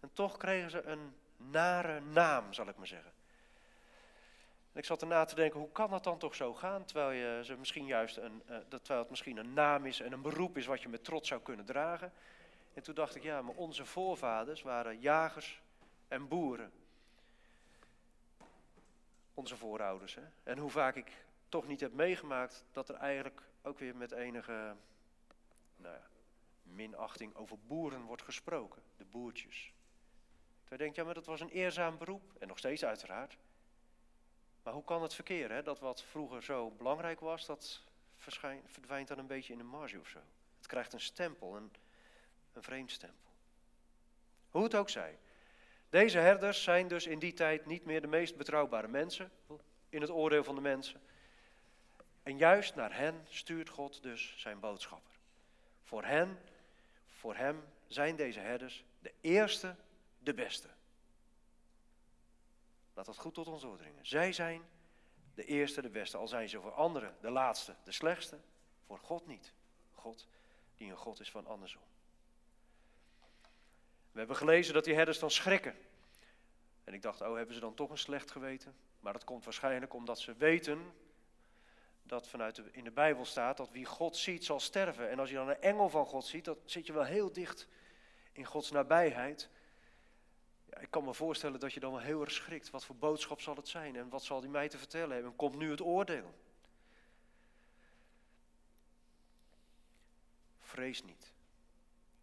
En 0.00 0.10
toch 0.12 0.36
kregen 0.36 0.70
ze 0.70 0.82
een 0.82 1.14
nare 1.36 2.00
naam, 2.00 2.52
zal 2.52 2.68
ik 2.68 2.76
maar 2.76 2.86
zeggen. 2.86 3.12
En 4.72 4.78
ik 4.78 4.84
zat 4.84 5.00
erna 5.00 5.24
te 5.24 5.34
denken, 5.34 5.60
hoe 5.60 5.72
kan 5.72 5.90
dat 5.90 6.04
dan 6.04 6.18
toch 6.18 6.34
zo 6.34 6.54
gaan? 6.54 6.84
Terwijl, 6.84 7.10
je 7.10 7.44
ze 7.44 7.56
misschien 7.56 7.86
juist 7.86 8.16
een, 8.16 8.42
uh, 8.50 8.56
terwijl 8.56 9.00
het 9.00 9.10
misschien 9.10 9.36
een 9.36 9.52
naam 9.52 9.86
is 9.86 10.00
en 10.00 10.12
een 10.12 10.22
beroep 10.22 10.56
is 10.56 10.66
wat 10.66 10.82
je 10.82 10.88
met 10.88 11.04
trots 11.04 11.28
zou 11.28 11.40
kunnen 11.40 11.64
dragen. 11.64 12.12
En 12.74 12.82
toen 12.82 12.94
dacht 12.94 13.14
ik, 13.14 13.22
ja, 13.22 13.42
maar 13.42 13.54
onze 13.54 13.84
voorvaders 13.84 14.62
waren 14.62 15.00
jagers 15.00 15.62
en 16.08 16.28
boeren. 16.28 16.72
Onze 19.34 19.56
voorouders. 19.56 20.14
Hè? 20.14 20.22
En 20.42 20.58
hoe 20.58 20.70
vaak 20.70 20.96
ik 20.96 21.24
toch 21.48 21.66
niet 21.66 21.80
heb 21.80 21.92
meegemaakt 21.92 22.64
dat 22.72 22.88
er 22.88 22.94
eigenlijk 22.94 23.42
ook 23.62 23.78
weer 23.78 23.96
met 23.96 24.12
enige 24.12 24.76
nou 25.76 25.94
ja, 25.94 26.06
minachting 26.62 27.34
over 27.34 27.58
boeren 27.58 28.02
wordt 28.02 28.22
gesproken. 28.22 28.82
De 28.96 29.04
boertjes. 29.04 29.72
Terwijl 30.60 30.70
je 30.70 30.76
denkt, 30.76 30.96
ja, 30.96 31.04
maar 31.04 31.14
dat 31.14 31.26
was 31.26 31.40
een 31.40 31.48
eerzaam 31.48 31.98
beroep. 31.98 32.32
En 32.38 32.48
nog 32.48 32.58
steeds 32.58 32.84
uiteraard. 32.84 33.36
Maar 34.62 34.72
hoe 34.72 34.84
kan 34.84 35.02
het 35.02 35.14
verkeren? 35.14 35.56
Hè? 35.56 35.62
Dat 35.62 35.78
wat 35.78 36.02
vroeger 36.02 36.42
zo 36.42 36.70
belangrijk 36.70 37.20
was, 37.20 37.46
dat 37.46 37.82
verdwijnt 38.66 39.08
dan 39.08 39.18
een 39.18 39.26
beetje 39.26 39.52
in 39.52 39.58
de 39.58 39.64
marge 39.64 40.00
of 40.00 40.08
zo. 40.08 40.20
Het 40.56 40.66
krijgt 40.66 40.92
een 40.92 41.00
stempel, 41.00 41.56
een, 41.56 41.72
een 42.52 42.62
vreemd 42.62 42.90
stempel. 42.90 43.30
Hoe 44.50 44.62
het 44.62 44.74
ook 44.74 44.88
zij. 44.88 45.18
Deze 45.92 46.18
herders 46.18 46.62
zijn 46.62 46.88
dus 46.88 47.06
in 47.06 47.18
die 47.18 47.32
tijd 47.32 47.66
niet 47.66 47.84
meer 47.84 48.00
de 48.00 48.06
meest 48.06 48.36
betrouwbare 48.36 48.88
mensen 48.88 49.30
in 49.88 50.00
het 50.00 50.10
oordeel 50.10 50.44
van 50.44 50.54
de 50.54 50.60
mensen. 50.60 51.00
En 52.22 52.38
juist 52.38 52.74
naar 52.74 52.96
hen 52.96 53.26
stuurt 53.28 53.68
God 53.68 54.02
dus 54.02 54.34
zijn 54.36 54.60
boodschapper. 54.60 55.12
Voor 55.82 56.04
hen, 56.04 56.38
voor 57.06 57.34
hem 57.34 57.64
zijn 57.86 58.16
deze 58.16 58.40
herders 58.40 58.84
de 58.98 59.12
eerste, 59.20 59.76
de 60.18 60.34
beste. 60.34 60.68
Laat 62.94 63.06
dat 63.06 63.18
goed 63.18 63.34
tot 63.34 63.46
ons 63.46 63.62
doordringen. 63.62 64.06
Zij 64.06 64.32
zijn 64.32 64.62
de 65.34 65.44
eerste, 65.44 65.82
de 65.82 65.90
beste. 65.90 66.16
Al 66.16 66.28
zijn 66.28 66.48
ze 66.48 66.60
voor 66.60 66.72
anderen 66.72 67.16
de 67.20 67.30
laatste, 67.30 67.74
de 67.84 67.92
slechtste. 67.92 68.38
Voor 68.86 68.98
God 68.98 69.26
niet. 69.26 69.52
God 69.94 70.28
die 70.76 70.90
een 70.90 70.96
God 70.96 71.20
is 71.20 71.30
van 71.30 71.46
andersom. 71.46 71.82
We 74.12 74.18
hebben 74.18 74.36
gelezen 74.36 74.74
dat 74.74 74.84
die 74.84 74.94
herders 74.94 75.18
dan 75.18 75.30
schrikken. 75.30 75.74
En 76.84 76.94
ik 76.94 77.02
dacht, 77.02 77.20
oh, 77.20 77.36
hebben 77.36 77.54
ze 77.54 77.60
dan 77.60 77.74
toch 77.74 77.90
een 77.90 77.98
slecht 77.98 78.30
geweten? 78.30 78.74
Maar 79.00 79.12
dat 79.12 79.24
komt 79.24 79.44
waarschijnlijk 79.44 79.94
omdat 79.94 80.20
ze 80.20 80.34
weten 80.34 80.92
dat 82.02 82.28
vanuit 82.28 82.54
de, 82.54 82.64
in 82.72 82.84
de 82.84 82.90
Bijbel 82.90 83.24
staat 83.24 83.56
dat 83.56 83.70
wie 83.70 83.84
God 83.84 84.16
ziet 84.16 84.44
zal 84.44 84.60
sterven. 84.60 85.10
En 85.10 85.18
als 85.18 85.28
je 85.28 85.34
dan 85.34 85.48
een 85.48 85.60
engel 85.60 85.88
van 85.88 86.06
God 86.06 86.24
ziet, 86.24 86.44
dan 86.44 86.56
zit 86.64 86.86
je 86.86 86.92
wel 86.92 87.04
heel 87.04 87.32
dicht 87.32 87.68
in 88.32 88.44
Gods 88.44 88.70
nabijheid. 88.70 89.48
Ja, 90.64 90.78
ik 90.78 90.90
kan 90.90 91.04
me 91.04 91.14
voorstellen 91.14 91.60
dat 91.60 91.72
je 91.72 91.80
dan 91.80 91.92
wel 91.92 92.00
heel 92.00 92.20
erg 92.20 92.32
schrikt. 92.32 92.70
Wat 92.70 92.84
voor 92.84 92.96
boodschap 92.96 93.40
zal 93.40 93.56
het 93.56 93.68
zijn 93.68 93.96
en 93.96 94.08
wat 94.08 94.22
zal 94.22 94.40
die 94.40 94.50
mij 94.50 94.68
te 94.68 94.78
vertellen 94.78 95.14
hebben? 95.14 95.36
Komt 95.36 95.56
nu 95.56 95.70
het 95.70 95.80
oordeel? 95.80 96.34
Vrees 100.58 101.04
niet. 101.04 101.32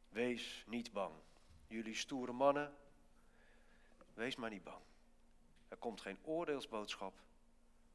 Wees 0.10 0.64
niet 0.68 0.92
bang. 0.92 1.14
Jullie 1.70 1.96
stoere 1.96 2.32
mannen, 2.32 2.74
wees 4.14 4.36
maar 4.36 4.50
niet 4.50 4.64
bang. 4.64 4.82
Er 5.68 5.78
komt 5.78 6.02
geen 6.02 6.18
oordeelsboodschap, 6.24 7.14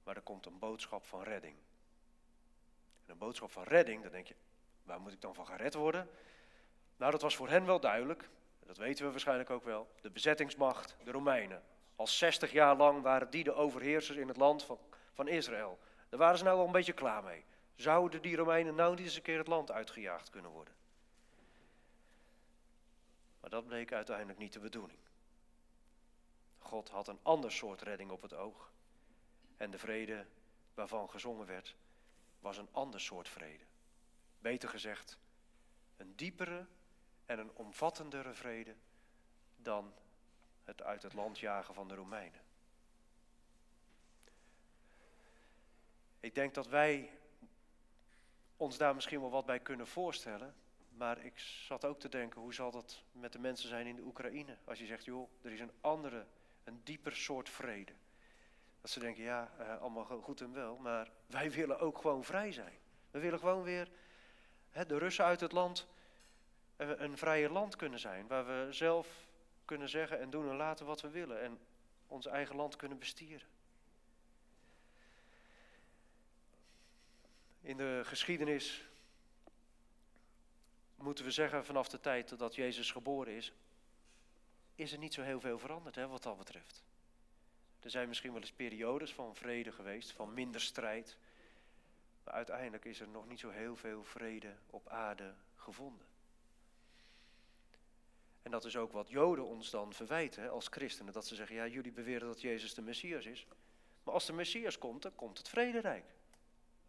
maar 0.02 0.16
er 0.16 0.22
komt 0.22 0.46
een 0.46 0.58
boodschap 0.58 1.06
van 1.06 1.22
redding. 1.22 1.56
En 3.04 3.12
een 3.12 3.18
boodschap 3.18 3.50
van 3.50 3.62
redding, 3.62 4.02
dan 4.02 4.12
denk 4.12 4.26
je, 4.26 4.34
waar 4.82 5.00
moet 5.00 5.12
ik 5.12 5.20
dan 5.20 5.34
van 5.34 5.46
gered 5.46 5.74
worden? 5.74 6.08
Nou, 6.96 7.12
dat 7.12 7.22
was 7.22 7.36
voor 7.36 7.48
hen 7.48 7.66
wel 7.66 7.80
duidelijk 7.80 8.28
dat 8.66 8.76
weten 8.76 9.04
we 9.04 9.10
waarschijnlijk 9.10 9.50
ook 9.50 9.64
wel, 9.64 9.88
de 10.00 10.10
bezettingsmacht, 10.10 10.96
de 11.04 11.10
Romeinen. 11.10 11.62
Al 11.96 12.06
60 12.06 12.52
jaar 12.52 12.76
lang 12.76 13.02
waren 13.02 13.30
die 13.30 13.44
de 13.44 13.54
overheersers 13.54 14.18
in 14.18 14.28
het 14.28 14.36
land 14.36 14.62
van, 14.62 14.78
van 15.12 15.28
Israël. 15.28 15.78
Daar 16.08 16.18
waren 16.18 16.38
ze 16.38 16.44
nou 16.44 16.56
wel 16.56 16.66
een 16.66 16.72
beetje 16.72 16.92
klaar 16.92 17.24
mee. 17.24 17.44
Zouden 17.74 18.22
die 18.22 18.36
Romeinen 18.36 18.74
nou 18.74 18.94
niet 18.94 19.04
eens 19.04 19.16
een 19.16 19.22
keer 19.22 19.38
het 19.38 19.46
land 19.46 19.70
uitgejaagd 19.70 20.30
kunnen 20.30 20.50
worden? 20.50 20.74
Maar 23.44 23.52
dat 23.52 23.66
bleek 23.66 23.92
uiteindelijk 23.92 24.38
niet 24.38 24.52
de 24.52 24.58
bedoeling. 24.58 24.98
God 26.58 26.88
had 26.88 27.08
een 27.08 27.18
ander 27.22 27.52
soort 27.52 27.82
redding 27.82 28.10
op 28.10 28.22
het 28.22 28.32
oog. 28.34 28.72
En 29.56 29.70
de 29.70 29.78
vrede 29.78 30.26
waarvan 30.74 31.10
gezongen 31.10 31.46
werd, 31.46 31.76
was 32.40 32.56
een 32.56 32.68
ander 32.72 33.00
soort 33.00 33.28
vrede. 33.28 33.64
Beter 34.38 34.68
gezegd, 34.68 35.18
een 35.96 36.16
diepere 36.16 36.66
en 37.26 37.38
een 37.38 37.54
omvattendere 37.54 38.34
vrede 38.34 38.74
dan 39.56 39.94
het 40.62 40.82
uit 40.82 41.02
het 41.02 41.12
land 41.12 41.38
jagen 41.38 41.74
van 41.74 41.88
de 41.88 41.94
Romeinen. 41.94 42.40
Ik 46.20 46.34
denk 46.34 46.54
dat 46.54 46.66
wij 46.66 47.18
ons 48.56 48.76
daar 48.76 48.94
misschien 48.94 49.20
wel 49.20 49.30
wat 49.30 49.46
bij 49.46 49.60
kunnen 49.60 49.86
voorstellen. 49.86 50.54
Maar 50.96 51.24
ik 51.24 51.38
zat 51.38 51.84
ook 51.84 52.00
te 52.00 52.08
denken, 52.08 52.40
hoe 52.40 52.54
zal 52.54 52.70
dat 52.70 53.02
met 53.12 53.32
de 53.32 53.38
mensen 53.38 53.68
zijn 53.68 53.86
in 53.86 53.96
de 53.96 54.02
Oekraïne? 54.02 54.56
Als 54.64 54.78
je 54.78 54.86
zegt, 54.86 55.04
joh, 55.04 55.30
er 55.42 55.52
is 55.52 55.60
een 55.60 55.72
andere, 55.80 56.26
een 56.64 56.80
dieper 56.84 57.16
soort 57.16 57.48
vrede. 57.48 57.92
Dat 58.80 58.90
ze 58.90 59.00
denken, 59.00 59.22
ja, 59.22 59.52
eh, 59.58 59.80
allemaal 59.80 60.04
goed 60.04 60.40
en 60.40 60.52
wel, 60.52 60.76
maar 60.76 61.10
wij 61.26 61.50
willen 61.50 61.78
ook 61.78 61.98
gewoon 61.98 62.24
vrij 62.24 62.52
zijn. 62.52 62.78
We 63.10 63.18
willen 63.18 63.38
gewoon 63.38 63.62
weer 63.62 63.88
hè, 64.70 64.86
de 64.86 64.98
Russen 64.98 65.24
uit 65.24 65.40
het 65.40 65.52
land 65.52 65.86
een 66.76 67.18
vrije 67.18 67.50
land 67.50 67.76
kunnen 67.76 67.98
zijn. 67.98 68.26
Waar 68.26 68.46
we 68.46 68.66
zelf 68.70 69.26
kunnen 69.64 69.88
zeggen 69.88 70.20
en 70.20 70.30
doen 70.30 70.48
en 70.48 70.56
laten 70.56 70.86
wat 70.86 71.00
we 71.00 71.08
willen. 71.08 71.42
En 71.42 71.58
ons 72.06 72.26
eigen 72.26 72.56
land 72.56 72.76
kunnen 72.76 72.98
bestieren. 72.98 73.46
In 77.60 77.76
de 77.76 78.00
geschiedenis 78.04 78.88
moeten 81.04 81.24
we 81.24 81.30
zeggen, 81.30 81.64
vanaf 81.64 81.88
de 81.88 82.00
tijd 82.00 82.38
dat 82.38 82.54
Jezus 82.54 82.90
geboren 82.90 83.32
is, 83.32 83.52
is 84.74 84.92
er 84.92 84.98
niet 84.98 85.14
zo 85.14 85.22
heel 85.22 85.40
veel 85.40 85.58
veranderd 85.58 85.94
hè, 85.94 86.06
wat 86.06 86.22
dat 86.22 86.38
betreft. 86.38 86.84
Er 87.80 87.90
zijn 87.90 88.08
misschien 88.08 88.32
wel 88.32 88.40
eens 88.40 88.52
periodes 88.52 89.12
van 89.12 89.36
vrede 89.36 89.72
geweest, 89.72 90.12
van 90.12 90.34
minder 90.34 90.60
strijd. 90.60 91.16
Maar 92.24 92.34
uiteindelijk 92.34 92.84
is 92.84 93.00
er 93.00 93.08
nog 93.08 93.28
niet 93.28 93.40
zo 93.40 93.50
heel 93.50 93.76
veel 93.76 94.04
vrede 94.04 94.54
op 94.70 94.88
aarde 94.88 95.34
gevonden. 95.56 96.06
En 98.42 98.50
dat 98.50 98.64
is 98.64 98.76
ook 98.76 98.92
wat 98.92 99.08
Joden 99.08 99.44
ons 99.44 99.70
dan 99.70 99.92
verwijten 99.92 100.50
als 100.50 100.68
christenen. 100.68 101.12
Dat 101.12 101.26
ze 101.26 101.34
zeggen, 101.34 101.56
ja 101.56 101.66
jullie 101.66 101.92
beweren 101.92 102.28
dat 102.28 102.40
Jezus 102.40 102.74
de 102.74 102.82
Messias 102.82 103.26
is. 103.26 103.46
Maar 104.02 104.14
als 104.14 104.26
de 104.26 104.32
Messias 104.32 104.78
komt, 104.78 105.02
dan 105.02 105.14
komt 105.14 105.38
het 105.38 105.48
vrederijk. 105.48 106.04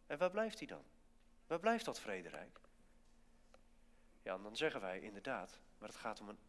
En 0.07 0.17
waar 0.17 0.31
blijft 0.31 0.57
hij 0.57 0.67
dan? 0.67 0.83
Waar 1.47 1.59
blijft 1.59 1.85
dat 1.85 1.99
vrederijk? 1.99 2.59
Ja, 4.25 4.33
en 4.33 4.43
dan 4.43 4.57
zeggen 4.57 4.81
wij 4.81 4.99
inderdaad, 4.99 5.59
maar 5.77 5.89
het 5.89 5.97
gaat 5.97 6.21
om 6.21 6.29
een 6.29 6.39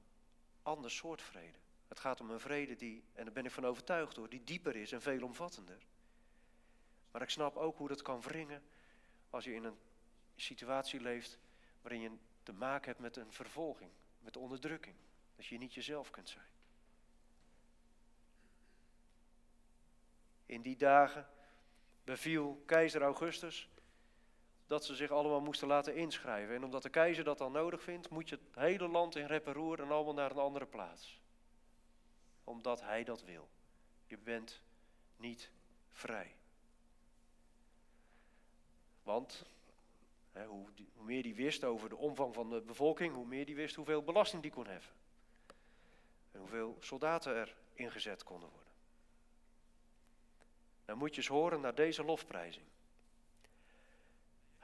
ander 0.63 0.91
soort 0.91 1.23
vrede. 1.23 1.59
Het 1.89 2.01
gaat 2.01 2.21
om 2.21 2.31
een 2.31 2.41
vrede 2.41 2.77
die, 2.77 3.05
en 3.13 3.25
daar 3.25 3.33
ben 3.33 3.45
ik 3.45 3.51
van 3.51 3.65
overtuigd 3.65 4.17
hoor, 4.17 4.29
die 4.29 4.45
dieper 4.45 4.77
is 4.77 4.93
en 4.93 5.03
veelomvattender. 5.03 5.87
Maar 7.11 7.23
ik 7.23 7.31
snap 7.31 7.57
ook 7.57 7.79
hoe 7.79 7.89
dat 7.89 8.03
kan 8.03 8.21
wringen 8.21 8.63
als 9.31 9.45
je 9.45 9.55
in 9.55 9.65
een 9.65 9.79
situatie 10.37 11.01
leeft 11.01 11.39
waarin 11.83 12.01
je 12.01 12.11
te 12.43 12.53
maken 12.53 12.87
hebt 12.87 13.01
met 13.01 13.17
een 13.17 13.33
vervolging, 13.33 13.91
met 14.19 14.37
onderdrukking. 14.37 14.97
Dat 15.37 15.47
je 15.47 15.59
niet 15.59 15.75
jezelf 15.75 16.11
kunt 16.11 16.29
zijn. 16.29 16.49
In 20.47 20.63
die 20.63 20.77
dagen 20.77 21.29
beviel 22.05 22.63
keizer 22.67 23.03
Augustus 23.03 23.69
dat 24.67 24.85
ze 24.85 24.95
zich 24.95 25.11
allemaal 25.11 25.41
moesten 25.41 25.69
laten 25.69 25.95
inschrijven. 25.95 26.55
En 26.55 26.65
omdat 26.65 26.83
de 26.83 26.89
keizer 26.89 27.25
dat 27.25 27.39
dan 27.39 27.53
nodig 27.53 27.83
vindt, 27.83 28.09
moet 28.09 28.29
je 28.29 28.35
het 28.35 28.65
hele 28.65 28.89
land 28.89 29.17
in 29.17 29.27
rep 29.27 29.47
en 29.47 29.53
roer 29.53 29.81
en 29.81 29.91
allemaal 29.91 30.15
naar 30.15 30.31
een 30.31 30.37
andere 30.37 30.67
plaats. 30.67 31.21
Omdat 32.45 32.81
hij 32.81 33.05
dat 33.05 33.23
wil. 33.23 33.49
Je 34.07 34.19
bent 34.19 34.61
niet 35.17 35.51
vrij. 35.93 36.35
Want 39.03 39.45
hè, 40.33 40.47
hoe, 40.47 40.69
hoe, 40.95 41.05
meer 41.05 41.23
die 41.23 41.35
wist 41.35 41.65
over 41.65 41.89
de 41.89 41.97
omvang 41.97 42.35
van 42.35 42.51
de 42.51 42.61
bevolking, 42.61 43.15
hoe 43.15 43.27
meer 43.27 43.47
die 43.47 43.55
wist 43.55 43.75
hoeveel 43.75 44.03
belasting 44.03 44.43
die 44.43 44.51
kon 44.51 44.67
heffen. 44.67 44.95
En 46.33 46.39
hoeveel 46.41 46.77
soldaten 46.81 47.35
er 47.35 47.57
ingezet 47.73 48.25
konden 48.25 48.49
worden. 48.49 48.73
Dan 50.85 50.99
moet 50.99 51.11
je 51.11 51.17
eens 51.17 51.27
horen 51.27 51.61
naar 51.61 51.75
deze 51.75 52.05
lofprijzing. 52.05 52.67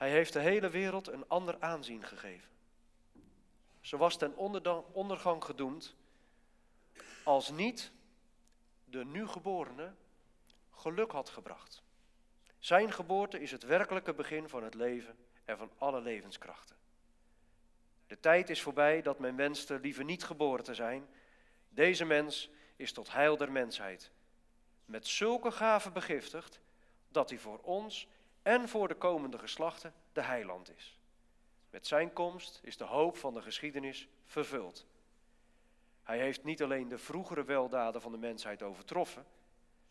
Hij 0.02 0.10
heeft 0.10 0.32
de 0.32 0.40
hele 0.40 0.70
wereld 0.70 1.08
een 1.08 1.28
ander 1.28 1.56
aanzien 1.60 2.04
gegeven. 2.04 2.48
Ze 3.80 3.96
was 3.96 4.16
ten 4.16 4.36
ondergang 4.92 5.44
gedoemd 5.44 5.94
als 7.24 7.50
niet 7.50 7.92
de 8.84 9.04
nu 9.04 9.26
geborene 9.26 9.94
geluk 10.70 11.12
had 11.12 11.28
gebracht. 11.28 11.82
Zijn 12.58 12.92
geboorte 12.92 13.40
is 13.40 13.50
het 13.50 13.62
werkelijke 13.62 14.14
begin 14.14 14.48
van 14.48 14.62
het 14.62 14.74
leven 14.74 15.16
en 15.44 15.58
van 15.58 15.70
alle 15.78 16.00
levenskrachten. 16.00 16.76
De 18.06 18.20
tijd 18.20 18.50
is 18.50 18.62
voorbij 18.62 19.02
dat 19.02 19.18
men 19.18 19.36
wenste 19.36 19.80
liever 19.80 20.04
niet 20.04 20.24
geboren 20.24 20.64
te 20.64 20.74
zijn. 20.74 21.08
Deze 21.68 22.04
mens 22.04 22.50
is 22.76 22.92
tot 22.92 23.12
heil 23.12 23.36
der 23.36 23.52
mensheid. 23.52 24.10
Met 24.84 25.06
zulke 25.06 25.50
gaven 25.50 25.92
begiftigd 25.92 26.60
dat 27.08 27.30
hij 27.30 27.38
voor 27.38 27.58
ons 27.58 28.08
en 28.42 28.68
voor 28.68 28.88
de 28.88 28.94
komende 28.94 29.38
geslachten 29.38 29.94
de 30.12 30.22
heiland 30.22 30.76
is. 30.76 30.98
Met 31.70 31.86
zijn 31.86 32.12
komst 32.12 32.60
is 32.62 32.76
de 32.76 32.84
hoop 32.84 33.16
van 33.16 33.34
de 33.34 33.42
geschiedenis 33.42 34.08
vervuld. 34.24 34.86
Hij 36.02 36.18
heeft 36.18 36.44
niet 36.44 36.62
alleen 36.62 36.88
de 36.88 36.98
vroegere 36.98 37.44
weldaden 37.44 38.00
van 38.00 38.12
de 38.12 38.18
mensheid 38.18 38.62
overtroffen, 38.62 39.26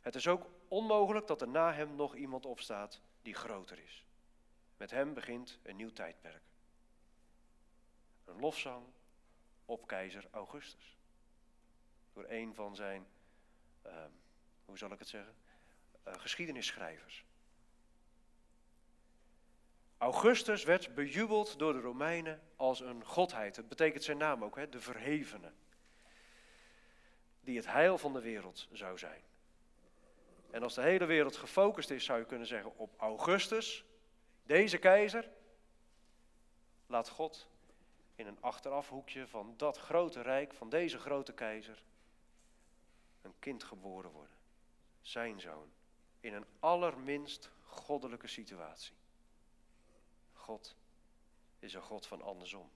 het 0.01 0.15
is 0.15 0.27
ook 0.27 0.49
onmogelijk 0.67 1.27
dat 1.27 1.41
er 1.41 1.47
na 1.47 1.73
hem 1.73 1.95
nog 1.95 2.15
iemand 2.15 2.45
opstaat 2.45 3.01
die 3.21 3.33
groter 3.33 3.79
is. 3.79 4.05
Met 4.77 4.91
hem 4.91 5.13
begint 5.13 5.59
een 5.63 5.75
nieuw 5.75 5.91
tijdperk. 5.91 6.41
Een 8.25 8.39
lofzang 8.39 8.85
op 9.65 9.87
keizer 9.87 10.27
Augustus. 10.31 10.97
Door 12.13 12.25
een 12.29 12.55
van 12.55 12.75
zijn, 12.75 13.07
uh, 13.85 14.05
hoe 14.65 14.77
zal 14.77 14.91
ik 14.91 14.99
het 14.99 15.07
zeggen, 15.07 15.35
uh, 16.07 16.13
geschiedenisschrijvers. 16.17 17.25
Augustus 20.01 20.63
werd 20.63 20.95
bejubeld 20.95 21.59
door 21.59 21.73
de 21.73 21.79
Romeinen 21.79 22.41
als 22.55 22.79
een 22.79 23.05
godheid. 23.05 23.55
Het 23.55 23.67
betekent 23.67 24.03
zijn 24.03 24.17
naam 24.17 24.43
ook, 24.43 24.55
hè, 24.55 24.69
de 24.69 24.79
verhevene. 24.79 25.51
Die 27.41 27.57
het 27.57 27.65
heil 27.65 27.97
van 27.97 28.13
de 28.13 28.21
wereld 28.21 28.67
zou 28.71 28.97
zijn. 28.97 29.21
En 30.51 30.63
als 30.63 30.73
de 30.73 30.81
hele 30.81 31.05
wereld 31.05 31.35
gefocust 31.35 31.89
is, 31.89 32.05
zou 32.05 32.19
je 32.19 32.25
kunnen 32.25 32.47
zeggen, 32.47 32.77
op 32.77 32.93
Augustus, 32.97 33.85
deze 34.43 34.77
keizer, 34.77 35.29
laat 36.87 37.09
God 37.09 37.47
in 38.15 38.27
een 38.27 38.41
achterafhoekje 38.41 39.27
van 39.27 39.53
dat 39.57 39.77
grote 39.77 40.21
rijk, 40.21 40.53
van 40.53 40.69
deze 40.69 40.99
grote 40.99 41.33
keizer, 41.33 41.83
een 43.21 43.35
kind 43.39 43.63
geboren 43.63 44.11
worden. 44.11 44.35
Zijn 45.01 45.39
zoon. 45.39 45.71
In 46.19 46.33
een 46.33 46.45
allerminst 46.59 47.51
goddelijke 47.65 48.27
situatie. 48.27 48.99
God 50.41 50.75
is 51.59 51.73
een 51.73 51.81
God 51.81 52.07
van 52.07 52.21
andersom. 52.21 52.69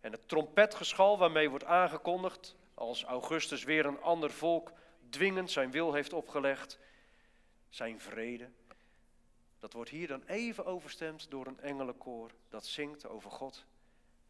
En 0.00 0.12
het 0.12 0.28
trompetgeschal 0.28 1.18
waarmee 1.18 1.50
wordt 1.50 1.64
aangekondigd 1.64 2.56
als 2.74 3.04
Augustus 3.04 3.64
weer 3.64 3.86
een 3.86 4.00
ander 4.00 4.30
volk 4.30 4.72
dwingend 5.10 5.50
zijn 5.50 5.70
wil 5.70 5.92
heeft 5.92 6.12
opgelegd, 6.12 6.78
zijn 7.68 8.00
vrede, 8.00 8.50
dat 9.58 9.72
wordt 9.72 9.90
hier 9.90 10.06
dan 10.06 10.22
even 10.22 10.64
overstemd 10.64 11.30
door 11.30 11.46
een 11.46 11.60
engelenkoor 11.60 12.30
dat 12.48 12.66
zingt 12.66 13.06
over 13.06 13.30
God 13.30 13.64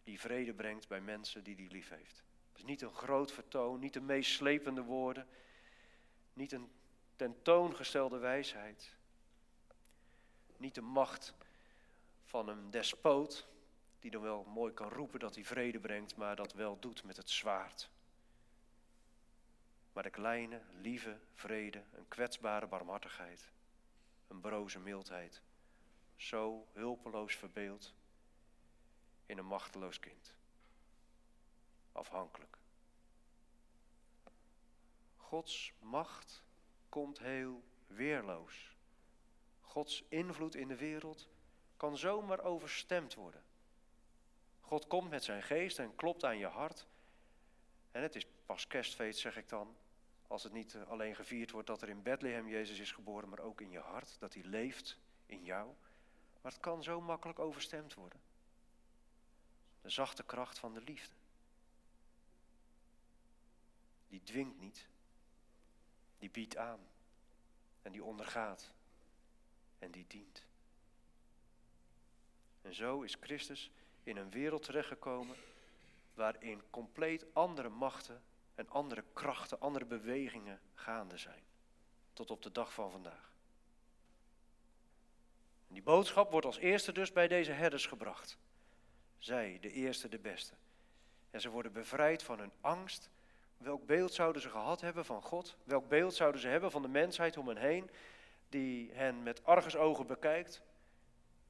die 0.05 0.21
vrede 0.21 0.55
brengt 0.55 0.89
bij 0.89 1.01
mensen 1.01 1.45
die 1.45 1.57
die 1.57 1.71
lief 1.71 1.89
heeft. 1.89 2.23
Dus 2.53 2.63
niet 2.63 2.83
een 2.83 2.95
groot 2.95 3.33
vertoon, 3.33 3.81
niet 3.81 3.93
de 3.93 4.01
meest 4.01 4.33
slepende 4.33 4.83
woorden, 4.83 5.27
niet 6.33 6.53
een 6.53 6.71
tentoongestelde 7.17 8.19
wijsheid, 8.19 8.97
niet 10.57 10.75
de 10.75 10.81
macht 10.81 11.35
van 12.29 12.49
een 12.49 12.71
despoot, 12.71 13.47
die 13.99 14.11
dan 14.11 14.23
wel 14.23 14.45
mooi 14.45 14.73
kan 14.73 14.89
roepen 14.89 15.21
dat 15.21 15.35
hij 15.35 15.45
vrede 15.45 15.81
brengt, 15.81 16.17
maar 16.17 16.37
dat 16.37 16.53
wel 16.53 16.79
doet 16.79 17.05
met 17.05 17.17
het 17.17 17.31
zwaard. 17.31 17.91
Maar 19.93 20.03
de 20.03 20.11
kleine, 20.11 20.63
lieve 20.81 21.19
vrede, 21.35 21.85
een 21.93 22.09
kwetsbare 22.09 22.67
barmhartigheid, 22.67 23.51
een 24.27 24.41
broze 24.41 24.79
mildheid, 24.79 25.43
zo 26.17 26.67
hulpeloos 26.73 27.35
verbeeld 27.37 27.95
in 29.27 29.39
een 29.39 29.47
machteloos 29.47 30.01
kind. 30.01 30.35
Afhankelijk. 31.93 32.59
Gods 35.17 35.73
macht 35.81 36.43
komt 36.89 37.19
heel 37.19 37.65
weerloos. 37.87 38.77
Gods 39.61 40.05
invloed 40.09 40.55
in 40.55 40.69
de 40.69 40.77
wereld 40.77 41.29
kan 41.79 41.99
zomaar 41.99 42.41
overstemd 42.41 43.15
worden. 43.15 43.43
God 44.61 44.87
komt 44.87 45.11
met 45.11 45.25
zijn 45.25 45.43
geest 45.43 45.79
en 45.79 45.95
klopt 45.95 46.25
aan 46.25 46.39
je 46.39 46.47
hart. 46.47 46.87
En 47.91 48.03
het 48.03 48.17
is 48.17 48.27
pas 48.47 48.67
kerstfeest, 48.67 49.19
zeg 49.19 49.37
ik 49.37 49.49
dan, 49.49 49.77
als 50.27 50.43
het 50.43 50.53
niet 50.53 50.77
alleen 50.89 51.15
gevierd 51.15 51.51
wordt 51.51 51.67
dat 51.67 51.83
er 51.83 51.89
in 51.89 52.03
Bethlehem 52.03 52.49
Jezus 52.49 52.79
is 52.79 52.93
geboren, 52.93 53.29
maar 53.29 53.39
ook 53.39 53.61
in 53.61 53.71
je 53.71 53.79
hart, 53.79 54.17
dat 54.19 54.35
hij 54.35 54.43
leeft 54.43 54.99
in 55.27 55.45
jou. 55.45 55.75
Maar 56.41 56.53
het 56.53 56.61
kan 56.61 56.83
zo 56.83 57.01
makkelijk 57.01 57.39
overstemd 57.39 57.95
worden. 57.95 58.21
De 59.83 59.91
zachte 59.91 60.23
kracht 60.23 60.59
van 60.59 60.75
de 60.75 60.81
liefde. 60.81 61.15
Die 64.09 64.23
dwingt 64.23 64.59
niet, 64.59 64.87
die 66.19 66.31
biedt 66.31 66.57
aan 66.57 66.81
en 67.83 67.93
die 67.93 68.05
ondergaat 68.05 68.71
en 69.79 69.91
die 69.91 70.05
dient. 70.09 70.47
En 72.69 72.75
zo 72.75 73.03
is 73.03 73.17
Christus 73.21 73.71
in 74.03 74.17
een 74.17 74.31
wereld 74.31 74.63
terechtgekomen 74.63 75.37
waarin 76.15 76.63
compleet 76.71 77.27
andere 77.33 77.69
machten 77.69 78.23
en 78.55 78.69
andere 78.69 79.05
krachten, 79.13 79.61
andere 79.61 79.85
bewegingen 79.85 80.61
gaande 80.75 81.19
zijn. 81.19 81.43
Tot 82.13 82.31
op 82.31 82.43
de 82.43 82.53
dag 82.53 82.73
van 82.73 82.91
vandaag. 82.91 83.33
En 85.69 85.75
die 85.75 85.83
boodschap 85.83 86.31
wordt 86.31 86.47
als 86.47 86.59
eerste 86.59 86.93
dus 86.93 87.13
bij 87.13 87.29
deze 87.29 87.53
herders 87.53 87.87
gebracht. 87.87 88.39
Zij, 89.19 89.59
de 89.61 89.73
eerste, 89.73 90.09
de 90.09 90.19
beste. 90.19 90.55
En 91.31 91.41
ze 91.41 91.51
worden 91.51 91.73
bevrijd 91.73 92.23
van 92.23 92.39
hun 92.39 92.53
angst. 92.61 93.11
Welk 93.57 93.87
beeld 93.87 94.15
zouden 94.15 94.43
ze 94.43 94.51
gehad 94.51 94.81
hebben 94.81 95.05
van 95.05 95.23
God? 95.23 95.57
Welk 95.65 95.89
beeld 95.89 96.15
zouden 96.15 96.41
ze 96.41 96.49
hebben 96.49 96.71
van 96.71 96.83
de 96.83 96.89
mensheid 96.89 97.37
om 97.37 97.49
hen 97.49 97.57
heen, 97.57 97.91
die 98.49 98.93
hen 98.93 99.23
met 99.23 99.45
argusogen 99.45 100.07
bekijkt? 100.07 100.67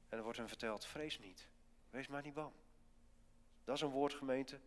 En 0.09 0.17
er 0.17 0.23
wordt 0.23 0.37
hen 0.37 0.47
verteld, 0.47 0.85
vrees 0.85 1.19
niet, 1.19 1.47
wees 1.89 2.07
maar 2.07 2.21
niet 2.21 2.33
bang. 2.33 2.53
Dat 3.63 3.75
is 3.75 3.81
een 3.81 3.89
woordgemeente. 3.89 4.59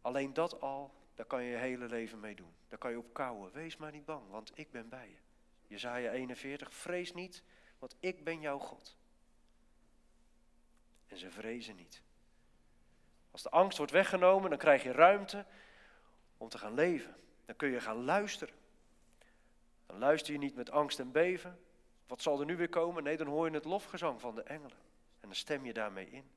Alleen 0.00 0.32
dat 0.32 0.60
al, 0.60 0.94
daar 1.14 1.26
kan 1.26 1.42
je 1.42 1.50
je 1.50 1.56
hele 1.56 1.86
leven 1.86 2.20
mee 2.20 2.34
doen. 2.34 2.54
Daar 2.68 2.78
kan 2.78 2.90
je 2.90 2.98
op 2.98 3.12
kouwen. 3.12 3.52
Wees 3.52 3.76
maar 3.76 3.92
niet 3.92 4.04
bang, 4.04 4.30
want 4.30 4.58
ik 4.58 4.70
ben 4.70 4.88
bij 4.88 5.08
je. 5.08 5.18
Jezaja 5.66 6.10
41, 6.10 6.74
vrees 6.74 7.12
niet, 7.12 7.42
want 7.78 7.96
ik 8.00 8.24
ben 8.24 8.40
jouw 8.40 8.58
God. 8.58 8.96
En 11.06 11.18
ze 11.18 11.30
vrezen 11.30 11.76
niet. 11.76 12.02
Als 13.30 13.42
de 13.42 13.50
angst 13.50 13.78
wordt 13.78 13.92
weggenomen, 13.92 14.50
dan 14.50 14.58
krijg 14.58 14.82
je 14.82 14.92
ruimte 14.92 15.46
om 16.36 16.48
te 16.48 16.58
gaan 16.58 16.74
leven. 16.74 17.16
Dan 17.44 17.56
kun 17.56 17.68
je 17.68 17.80
gaan 17.80 18.04
luisteren. 18.04 18.54
Dan 19.86 19.98
luister 19.98 20.32
je 20.32 20.38
niet 20.38 20.54
met 20.54 20.70
angst 20.70 20.98
en 20.98 21.12
beven. 21.12 21.60
Wat 22.08 22.22
zal 22.22 22.40
er 22.40 22.46
nu 22.46 22.56
weer 22.56 22.68
komen? 22.68 23.02
Nee, 23.02 23.16
dan 23.16 23.26
hoor 23.26 23.48
je 23.48 23.54
het 23.54 23.64
lofgezang 23.64 24.20
van 24.20 24.34
de 24.34 24.42
engelen. 24.42 24.78
En 25.20 25.28
dan 25.28 25.34
stem 25.34 25.64
je 25.64 25.72
daarmee 25.72 26.10
in. 26.10 26.30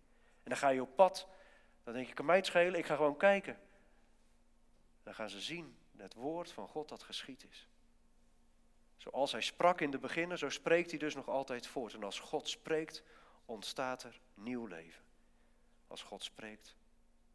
En 0.44 0.50
dan 0.50 0.58
ga 0.58 0.70
je 0.70 0.82
op 0.82 0.96
pad. 0.96 1.28
Dan 1.84 1.94
denk 1.94 2.08
je, 2.08 2.14
kan 2.14 2.26
mij 2.26 2.36
het 2.36 2.46
schelen, 2.46 2.80
ik 2.80 2.86
ga 2.86 2.96
gewoon 2.96 3.18
kijken. 3.18 3.60
Dan 5.04 5.14
gaan 5.14 5.30
ze 5.30 5.42
zien 5.42 5.78
het 5.98 6.14
woord 6.14 6.52
van 6.52 6.68
God 6.68 6.90
dat 6.90 7.04
geschied 7.04 7.46
is. 7.50 7.68
Zoals 8.98 9.32
hij 9.32 9.42
sprak 9.42 9.82
in 9.82 9.92
de 9.92 9.98
beginnen, 9.98 10.38
zo 10.38 10.50
spreekt 10.50 10.90
hij 10.90 11.00
dus 11.00 11.16
nog 11.16 11.28
altijd 11.28 11.68
voort. 11.68 11.94
En 11.94 12.04
als 12.04 12.20
God 12.20 12.50
spreekt, 12.50 13.04
ontstaat 13.46 14.04
er 14.04 14.20
nieuw 14.34 14.66
leven. 14.66 15.04
Als 15.88 16.04
God 16.04 16.24
spreekt, 16.24 16.76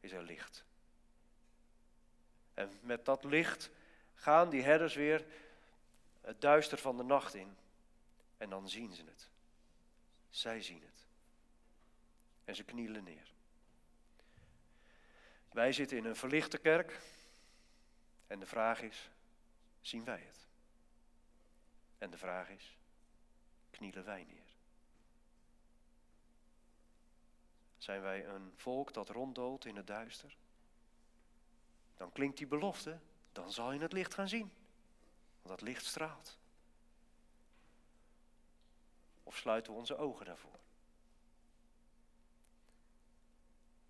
is 0.01 0.13
er 0.13 0.23
licht. 0.23 0.65
En 2.55 2.71
met 2.81 3.05
dat 3.05 3.25
licht 3.25 3.71
gaan 4.15 4.51
die 4.51 4.63
herders 4.63 4.95
weer 4.95 5.25
het 6.21 6.41
duister 6.41 6.79
van 6.79 6.97
de 6.97 7.03
nacht 7.03 7.35
in. 7.35 7.57
En 8.37 8.51
dan 8.51 8.69
zien 8.69 8.95
ze 8.95 9.05
het. 9.05 9.31
Zij 10.31 10.63
zien 10.63 10.83
het. 10.83 11.07
En 12.45 12.55
ze 12.55 12.65
knielen 12.65 13.05
neer. 13.05 13.33
Wij 15.53 15.73
zitten 15.73 15.97
in 15.97 16.05
een 16.05 16.17
verlichte 16.17 16.59
kerk. 16.59 17.01
En 18.27 18.41
de 18.41 18.47
vraag 18.47 18.83
is, 18.83 19.11
zien 19.81 20.05
wij 20.05 20.21
het? 20.21 20.47
En 21.99 22.11
de 22.11 22.19
vraag 22.19 22.49
is, 22.49 22.77
knielen 23.71 24.05
wij 24.05 24.25
neer? 24.25 24.55
Zijn 27.79 28.01
wij 28.01 28.27
een 28.27 28.53
volk 28.57 28.93
dat 28.93 29.09
ronddoolt 29.09 29.65
in 29.65 29.77
het 29.77 29.87
duister? 29.87 30.37
Dan 31.97 32.13
klinkt 32.13 32.39
die 32.39 32.47
belofte, 32.47 32.99
dan 33.33 33.53
zal 33.53 33.73
je 33.73 33.81
het 33.81 33.93
licht 33.93 34.15
gaan 34.15 34.29
zien. 34.29 34.53
Want 35.43 35.59
dat 35.59 35.61
licht 35.61 35.85
straalt. 35.85 36.39
Of 39.27 39.37
sluiten 39.37 39.73
we 39.73 39.79
onze 39.79 39.97
ogen 39.97 40.27
daarvoor? 40.27 40.59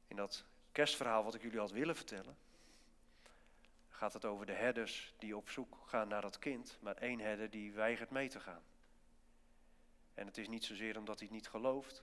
In 0.07 0.17
dat 0.17 0.45
kerstverhaal 0.73 1.25
wat 1.25 1.35
ik 1.35 1.43
jullie 1.43 1.59
had 1.59 1.71
willen 1.71 1.97
vertellen, 1.97 2.37
gaat 3.89 4.13
het 4.13 4.25
over 4.25 4.47
de 4.47 4.53
herders 4.53 5.15
die 5.19 5.37
op 5.37 5.51
zoek 5.51 5.79
gaan 5.87 6.09
naar 6.09 6.21
dat 6.21 6.39
kind, 6.39 6.79
maar 6.81 6.97
één 6.97 7.19
herder 7.19 7.51
die 7.51 7.73
weigert 7.73 8.11
mee 8.11 8.29
te 8.29 8.41
gaan. 8.41 8.63
En 10.15 10.27
het 10.27 10.39
is 10.39 10.49
niet 10.49 10.65
zozeer 10.65 10.99
omdat 10.99 11.19
hij 11.19 11.29
het 11.29 11.37
niet 11.37 11.49
gelooft. 11.49 12.03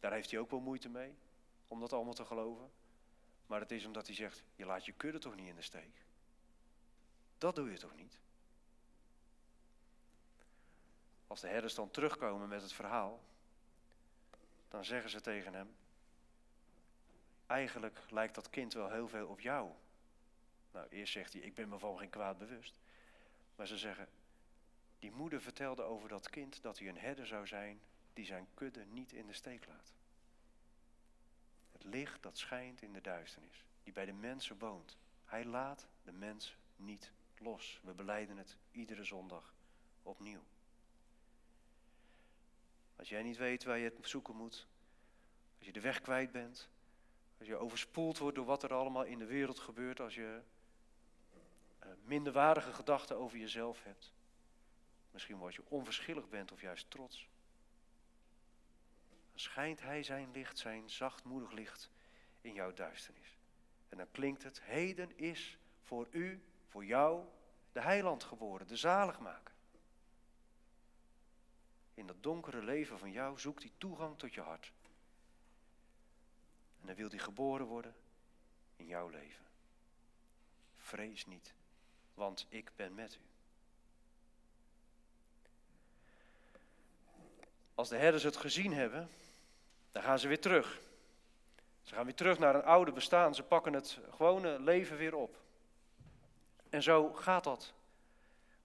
Daar 0.00 0.12
heeft 0.12 0.30
hij 0.30 0.40
ook 0.40 0.50
wel 0.50 0.60
moeite 0.60 0.88
mee, 0.88 1.14
om 1.68 1.80
dat 1.80 1.92
allemaal 1.92 2.14
te 2.14 2.24
geloven. 2.24 2.70
Maar 3.46 3.60
het 3.60 3.70
is 3.70 3.84
omdat 3.84 4.06
hij 4.06 4.16
zegt, 4.16 4.42
je 4.56 4.64
laat 4.64 4.84
je 4.84 4.92
kudde 4.92 5.18
toch 5.18 5.36
niet 5.36 5.48
in 5.48 5.56
de 5.56 5.62
steek. 5.62 6.04
Dat 7.38 7.54
doe 7.54 7.70
je 7.70 7.78
toch 7.78 7.94
niet? 7.94 8.18
Als 11.26 11.40
de 11.40 11.48
herders 11.48 11.74
dan 11.74 11.90
terugkomen 11.90 12.48
met 12.48 12.62
het 12.62 12.72
verhaal, 12.72 13.20
dan 14.68 14.84
zeggen 14.84 15.10
ze 15.10 15.20
tegen 15.20 15.54
hem, 15.54 15.76
eigenlijk 17.46 18.02
lijkt 18.10 18.34
dat 18.34 18.50
kind 18.50 18.72
wel 18.72 18.90
heel 18.90 19.08
veel 19.08 19.28
op 19.28 19.40
jou. 19.40 19.70
Nou, 20.72 20.86
eerst 20.88 21.12
zegt 21.12 21.32
hij, 21.32 21.42
ik 21.42 21.54
ben 21.54 21.68
me 21.68 21.78
van 21.78 21.98
geen 21.98 22.10
kwaad 22.10 22.38
bewust. 22.38 22.78
Maar 23.56 23.66
ze 23.66 23.78
zeggen, 23.78 24.08
die 24.98 25.10
moeder 25.10 25.40
vertelde 25.40 25.82
over 25.82 26.08
dat 26.08 26.30
kind 26.30 26.62
dat 26.62 26.78
hij 26.78 26.88
een 26.88 26.98
herder 26.98 27.26
zou 27.26 27.46
zijn 27.46 27.80
die 28.12 28.24
zijn 28.24 28.46
kudde 28.54 28.84
niet 28.84 29.12
in 29.12 29.26
de 29.26 29.32
steek 29.32 29.66
laat. 29.66 29.94
Het 31.72 31.84
licht 31.84 32.22
dat 32.22 32.38
schijnt 32.38 32.82
in 32.82 32.92
de 32.92 33.00
duisternis, 33.00 33.64
die 33.82 33.92
bij 33.92 34.04
de 34.04 34.12
mensen 34.12 34.58
woont. 34.58 34.96
Hij 35.24 35.44
laat 35.44 35.86
de 36.02 36.12
mens 36.12 36.56
niet 36.76 37.12
los. 37.38 37.80
We 37.82 37.94
beleiden 37.94 38.36
het 38.36 38.56
iedere 38.70 39.04
zondag 39.04 39.54
opnieuw. 40.02 40.42
Als 42.96 43.08
jij 43.08 43.22
niet 43.22 43.36
weet 43.36 43.64
waar 43.64 43.78
je 43.78 43.84
het 43.84 44.08
zoeken 44.08 44.36
moet, 44.36 44.66
als 45.56 45.66
je 45.66 45.72
de 45.72 45.80
weg 45.80 46.00
kwijt 46.00 46.32
bent, 46.32 46.68
als 47.38 47.48
je 47.48 47.56
overspoeld 47.56 48.18
wordt 48.18 48.36
door 48.36 48.44
wat 48.44 48.62
er 48.62 48.74
allemaal 48.74 49.04
in 49.04 49.18
de 49.18 49.26
wereld 49.26 49.58
gebeurt, 49.58 50.00
als 50.00 50.14
je 50.14 50.40
uh, 51.84 51.88
minderwaardige 52.04 52.72
gedachten 52.72 53.16
over 53.16 53.38
jezelf 53.38 53.82
hebt, 53.82 54.12
misschien 55.10 55.40
als 55.40 55.56
je 55.56 55.62
onverschillig 55.68 56.28
bent 56.28 56.52
of 56.52 56.60
juist 56.60 56.90
trots, 56.90 57.28
dan 59.08 59.40
schijnt 59.40 59.80
Hij 59.80 60.02
zijn 60.02 60.30
licht, 60.30 60.58
zijn 60.58 60.90
zachtmoedig 60.90 61.52
licht 61.52 61.90
in 62.40 62.52
jouw 62.52 62.72
duisternis. 62.72 63.36
En 63.88 63.96
dan 63.96 64.10
klinkt 64.10 64.42
het, 64.42 64.62
heden 64.62 65.18
is 65.18 65.58
voor 65.82 66.06
u, 66.10 66.42
voor 66.68 66.84
jou, 66.84 67.24
de 67.72 67.80
heiland 67.80 68.24
geboren, 68.24 68.66
de 68.66 68.76
zaligmaker. 68.76 69.54
In 71.96 72.06
dat 72.06 72.22
donkere 72.22 72.62
leven 72.62 72.98
van 72.98 73.10
jou 73.10 73.38
zoekt 73.38 73.62
hij 73.62 73.72
toegang 73.78 74.18
tot 74.18 74.34
je 74.34 74.40
hart. 74.40 74.72
En 76.80 76.86
dan 76.86 76.96
wil 76.96 77.08
hij 77.08 77.18
geboren 77.18 77.66
worden 77.66 77.94
in 78.76 78.86
jouw 78.86 79.08
leven. 79.08 79.44
Vrees 80.76 81.26
niet, 81.26 81.54
want 82.14 82.46
ik 82.48 82.70
ben 82.76 82.94
met 82.94 83.14
u. 83.14 83.20
Als 87.74 87.88
de 87.88 87.96
herders 87.96 88.22
het 88.22 88.36
gezien 88.36 88.72
hebben, 88.72 89.08
dan 89.90 90.02
gaan 90.02 90.18
ze 90.18 90.28
weer 90.28 90.40
terug. 90.40 90.80
Ze 91.82 91.94
gaan 91.94 92.04
weer 92.04 92.14
terug 92.14 92.38
naar 92.38 92.54
een 92.54 92.64
oude 92.64 92.92
bestaan. 92.92 93.34
Ze 93.34 93.42
pakken 93.42 93.72
het 93.72 93.98
gewone 94.10 94.60
leven 94.60 94.96
weer 94.96 95.14
op. 95.14 95.36
En 96.70 96.82
zo 96.82 97.12
gaat 97.12 97.44
dat. 97.44 97.72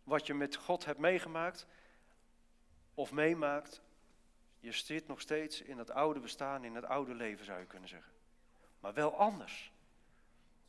Wat 0.03 0.27
je 0.27 0.33
met 0.33 0.55
God 0.55 0.85
hebt 0.85 0.99
meegemaakt 0.99 1.65
of 2.93 3.11
meemaakt, 3.11 3.81
je 4.59 4.71
zit 4.71 5.07
nog 5.07 5.21
steeds 5.21 5.61
in 5.61 5.77
het 5.77 5.91
oude 5.91 6.19
bestaan, 6.19 6.63
in 6.63 6.75
het 6.75 6.85
oude 6.85 7.13
leven 7.13 7.45
zou 7.45 7.59
je 7.59 7.65
kunnen 7.65 7.89
zeggen. 7.89 8.11
Maar 8.79 8.93
wel 8.93 9.15
anders. 9.15 9.71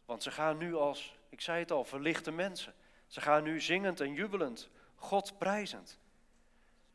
Want 0.04 0.22
ze 0.22 0.30
gaan 0.30 0.58
nu 0.58 0.74
als, 0.74 1.18
ik 1.28 1.40
zei 1.40 1.58
het 1.58 1.70
al, 1.70 1.84
verlichte 1.84 2.30
mensen. 2.30 2.74
Ze 3.06 3.20
gaan 3.20 3.42
nu 3.42 3.60
zingend 3.60 4.00
en 4.00 4.12
jubelend, 4.14 4.70
God 4.94 5.38
prijzend. 5.38 5.98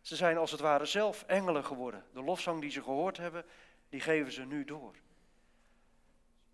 Ze 0.01 0.15
zijn 0.15 0.37
als 0.37 0.51
het 0.51 0.59
ware 0.59 0.85
zelf 0.85 1.23
engelen 1.23 1.65
geworden. 1.65 2.05
De 2.13 2.21
lofzang 2.21 2.61
die 2.61 2.71
ze 2.71 2.83
gehoord 2.83 3.17
hebben, 3.17 3.45
die 3.89 4.01
geven 4.01 4.31
ze 4.31 4.45
nu 4.45 4.65
door. 4.65 4.95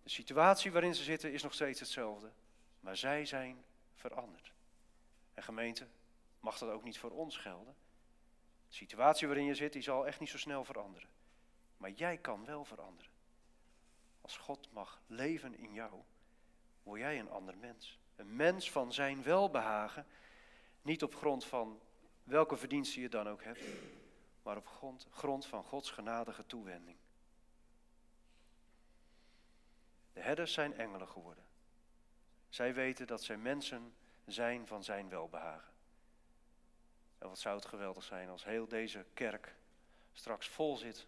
De 0.02 0.10
situatie 0.10 0.72
waarin 0.72 0.94
ze 0.94 1.02
zitten 1.02 1.32
is 1.32 1.42
nog 1.42 1.54
steeds 1.54 1.80
hetzelfde, 1.80 2.30
maar 2.80 2.96
zij 2.96 3.26
zijn 3.26 3.64
veranderd. 3.94 4.52
En 5.34 5.42
gemeente, 5.42 5.86
mag 6.40 6.58
dat 6.58 6.70
ook 6.70 6.84
niet 6.84 6.98
voor 6.98 7.10
ons 7.10 7.36
gelden? 7.36 7.74
De 8.74 8.80
situatie 8.80 9.26
waarin 9.26 9.44
je 9.44 9.54
zit, 9.54 9.72
die 9.72 9.82
zal 9.82 10.06
echt 10.06 10.20
niet 10.20 10.28
zo 10.28 10.38
snel 10.38 10.64
veranderen. 10.64 11.08
Maar 11.76 11.90
jij 11.90 12.18
kan 12.18 12.44
wel 12.44 12.64
veranderen. 12.64 13.12
Als 14.20 14.36
God 14.36 14.72
mag 14.72 15.02
leven 15.06 15.58
in 15.58 15.72
jou, 15.72 16.02
word 16.82 17.00
jij 17.00 17.18
een 17.18 17.30
ander 17.30 17.56
mens. 17.56 17.98
Een 18.16 18.36
mens 18.36 18.70
van 18.70 18.92
zijn 18.92 19.22
welbehagen, 19.22 20.06
niet 20.82 21.02
op 21.02 21.14
grond 21.14 21.44
van 21.44 21.80
welke 22.22 22.56
verdiensten 22.56 23.02
je 23.02 23.08
dan 23.08 23.28
ook 23.28 23.44
hebt, 23.44 23.62
maar 24.42 24.56
op 24.56 24.66
grond, 24.66 25.06
grond 25.10 25.46
van 25.46 25.64
Gods 25.64 25.90
genadige 25.90 26.46
toewending. 26.46 26.96
De 30.12 30.20
herders 30.20 30.52
zijn 30.52 30.74
engelen 30.74 31.08
geworden. 31.08 31.44
Zij 32.48 32.74
weten 32.74 33.06
dat 33.06 33.22
zij 33.22 33.36
mensen 33.36 33.94
zijn 34.24 34.66
van 34.66 34.84
zijn 34.84 35.08
welbehagen. 35.08 35.73
En 37.24 37.30
wat 37.30 37.38
zou 37.38 37.56
het 37.56 37.66
geweldig 37.66 38.04
zijn 38.04 38.28
als 38.28 38.44
heel 38.44 38.68
deze 38.68 39.06
kerk 39.14 39.54
straks 40.12 40.48
vol 40.48 40.76
zit. 40.76 41.06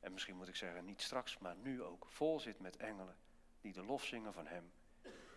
En 0.00 0.12
misschien 0.12 0.36
moet 0.36 0.48
ik 0.48 0.56
zeggen, 0.56 0.84
niet 0.84 1.02
straks, 1.02 1.38
maar 1.38 1.56
nu 1.56 1.82
ook 1.82 2.06
vol 2.06 2.40
zit 2.40 2.60
met 2.60 2.76
engelen 2.76 3.16
die 3.60 3.72
de 3.72 3.82
lof 3.82 4.04
zingen 4.04 4.32
van 4.32 4.46
Hem. 4.46 4.72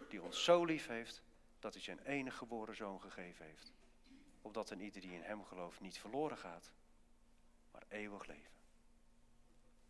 Die 0.09 0.21
ons 0.21 0.43
zo 0.43 0.65
lief 0.65 0.87
heeft 0.87 1.23
dat 1.59 1.73
hij 1.73 1.83
zijn 1.83 1.99
enige 1.99 2.37
geboren 2.37 2.75
zoon 2.75 3.01
gegeven 3.01 3.45
heeft. 3.45 3.73
Opdat 4.41 4.69
een 4.69 4.81
ieder 4.81 5.01
die 5.01 5.13
in 5.13 5.21
Hem 5.21 5.43
gelooft 5.45 5.79
niet 5.79 5.99
verloren 5.99 6.37
gaat, 6.37 6.71
maar 7.71 7.83
eeuwig 7.87 8.25
leven. 8.25 8.51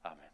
Amen. 0.02 0.33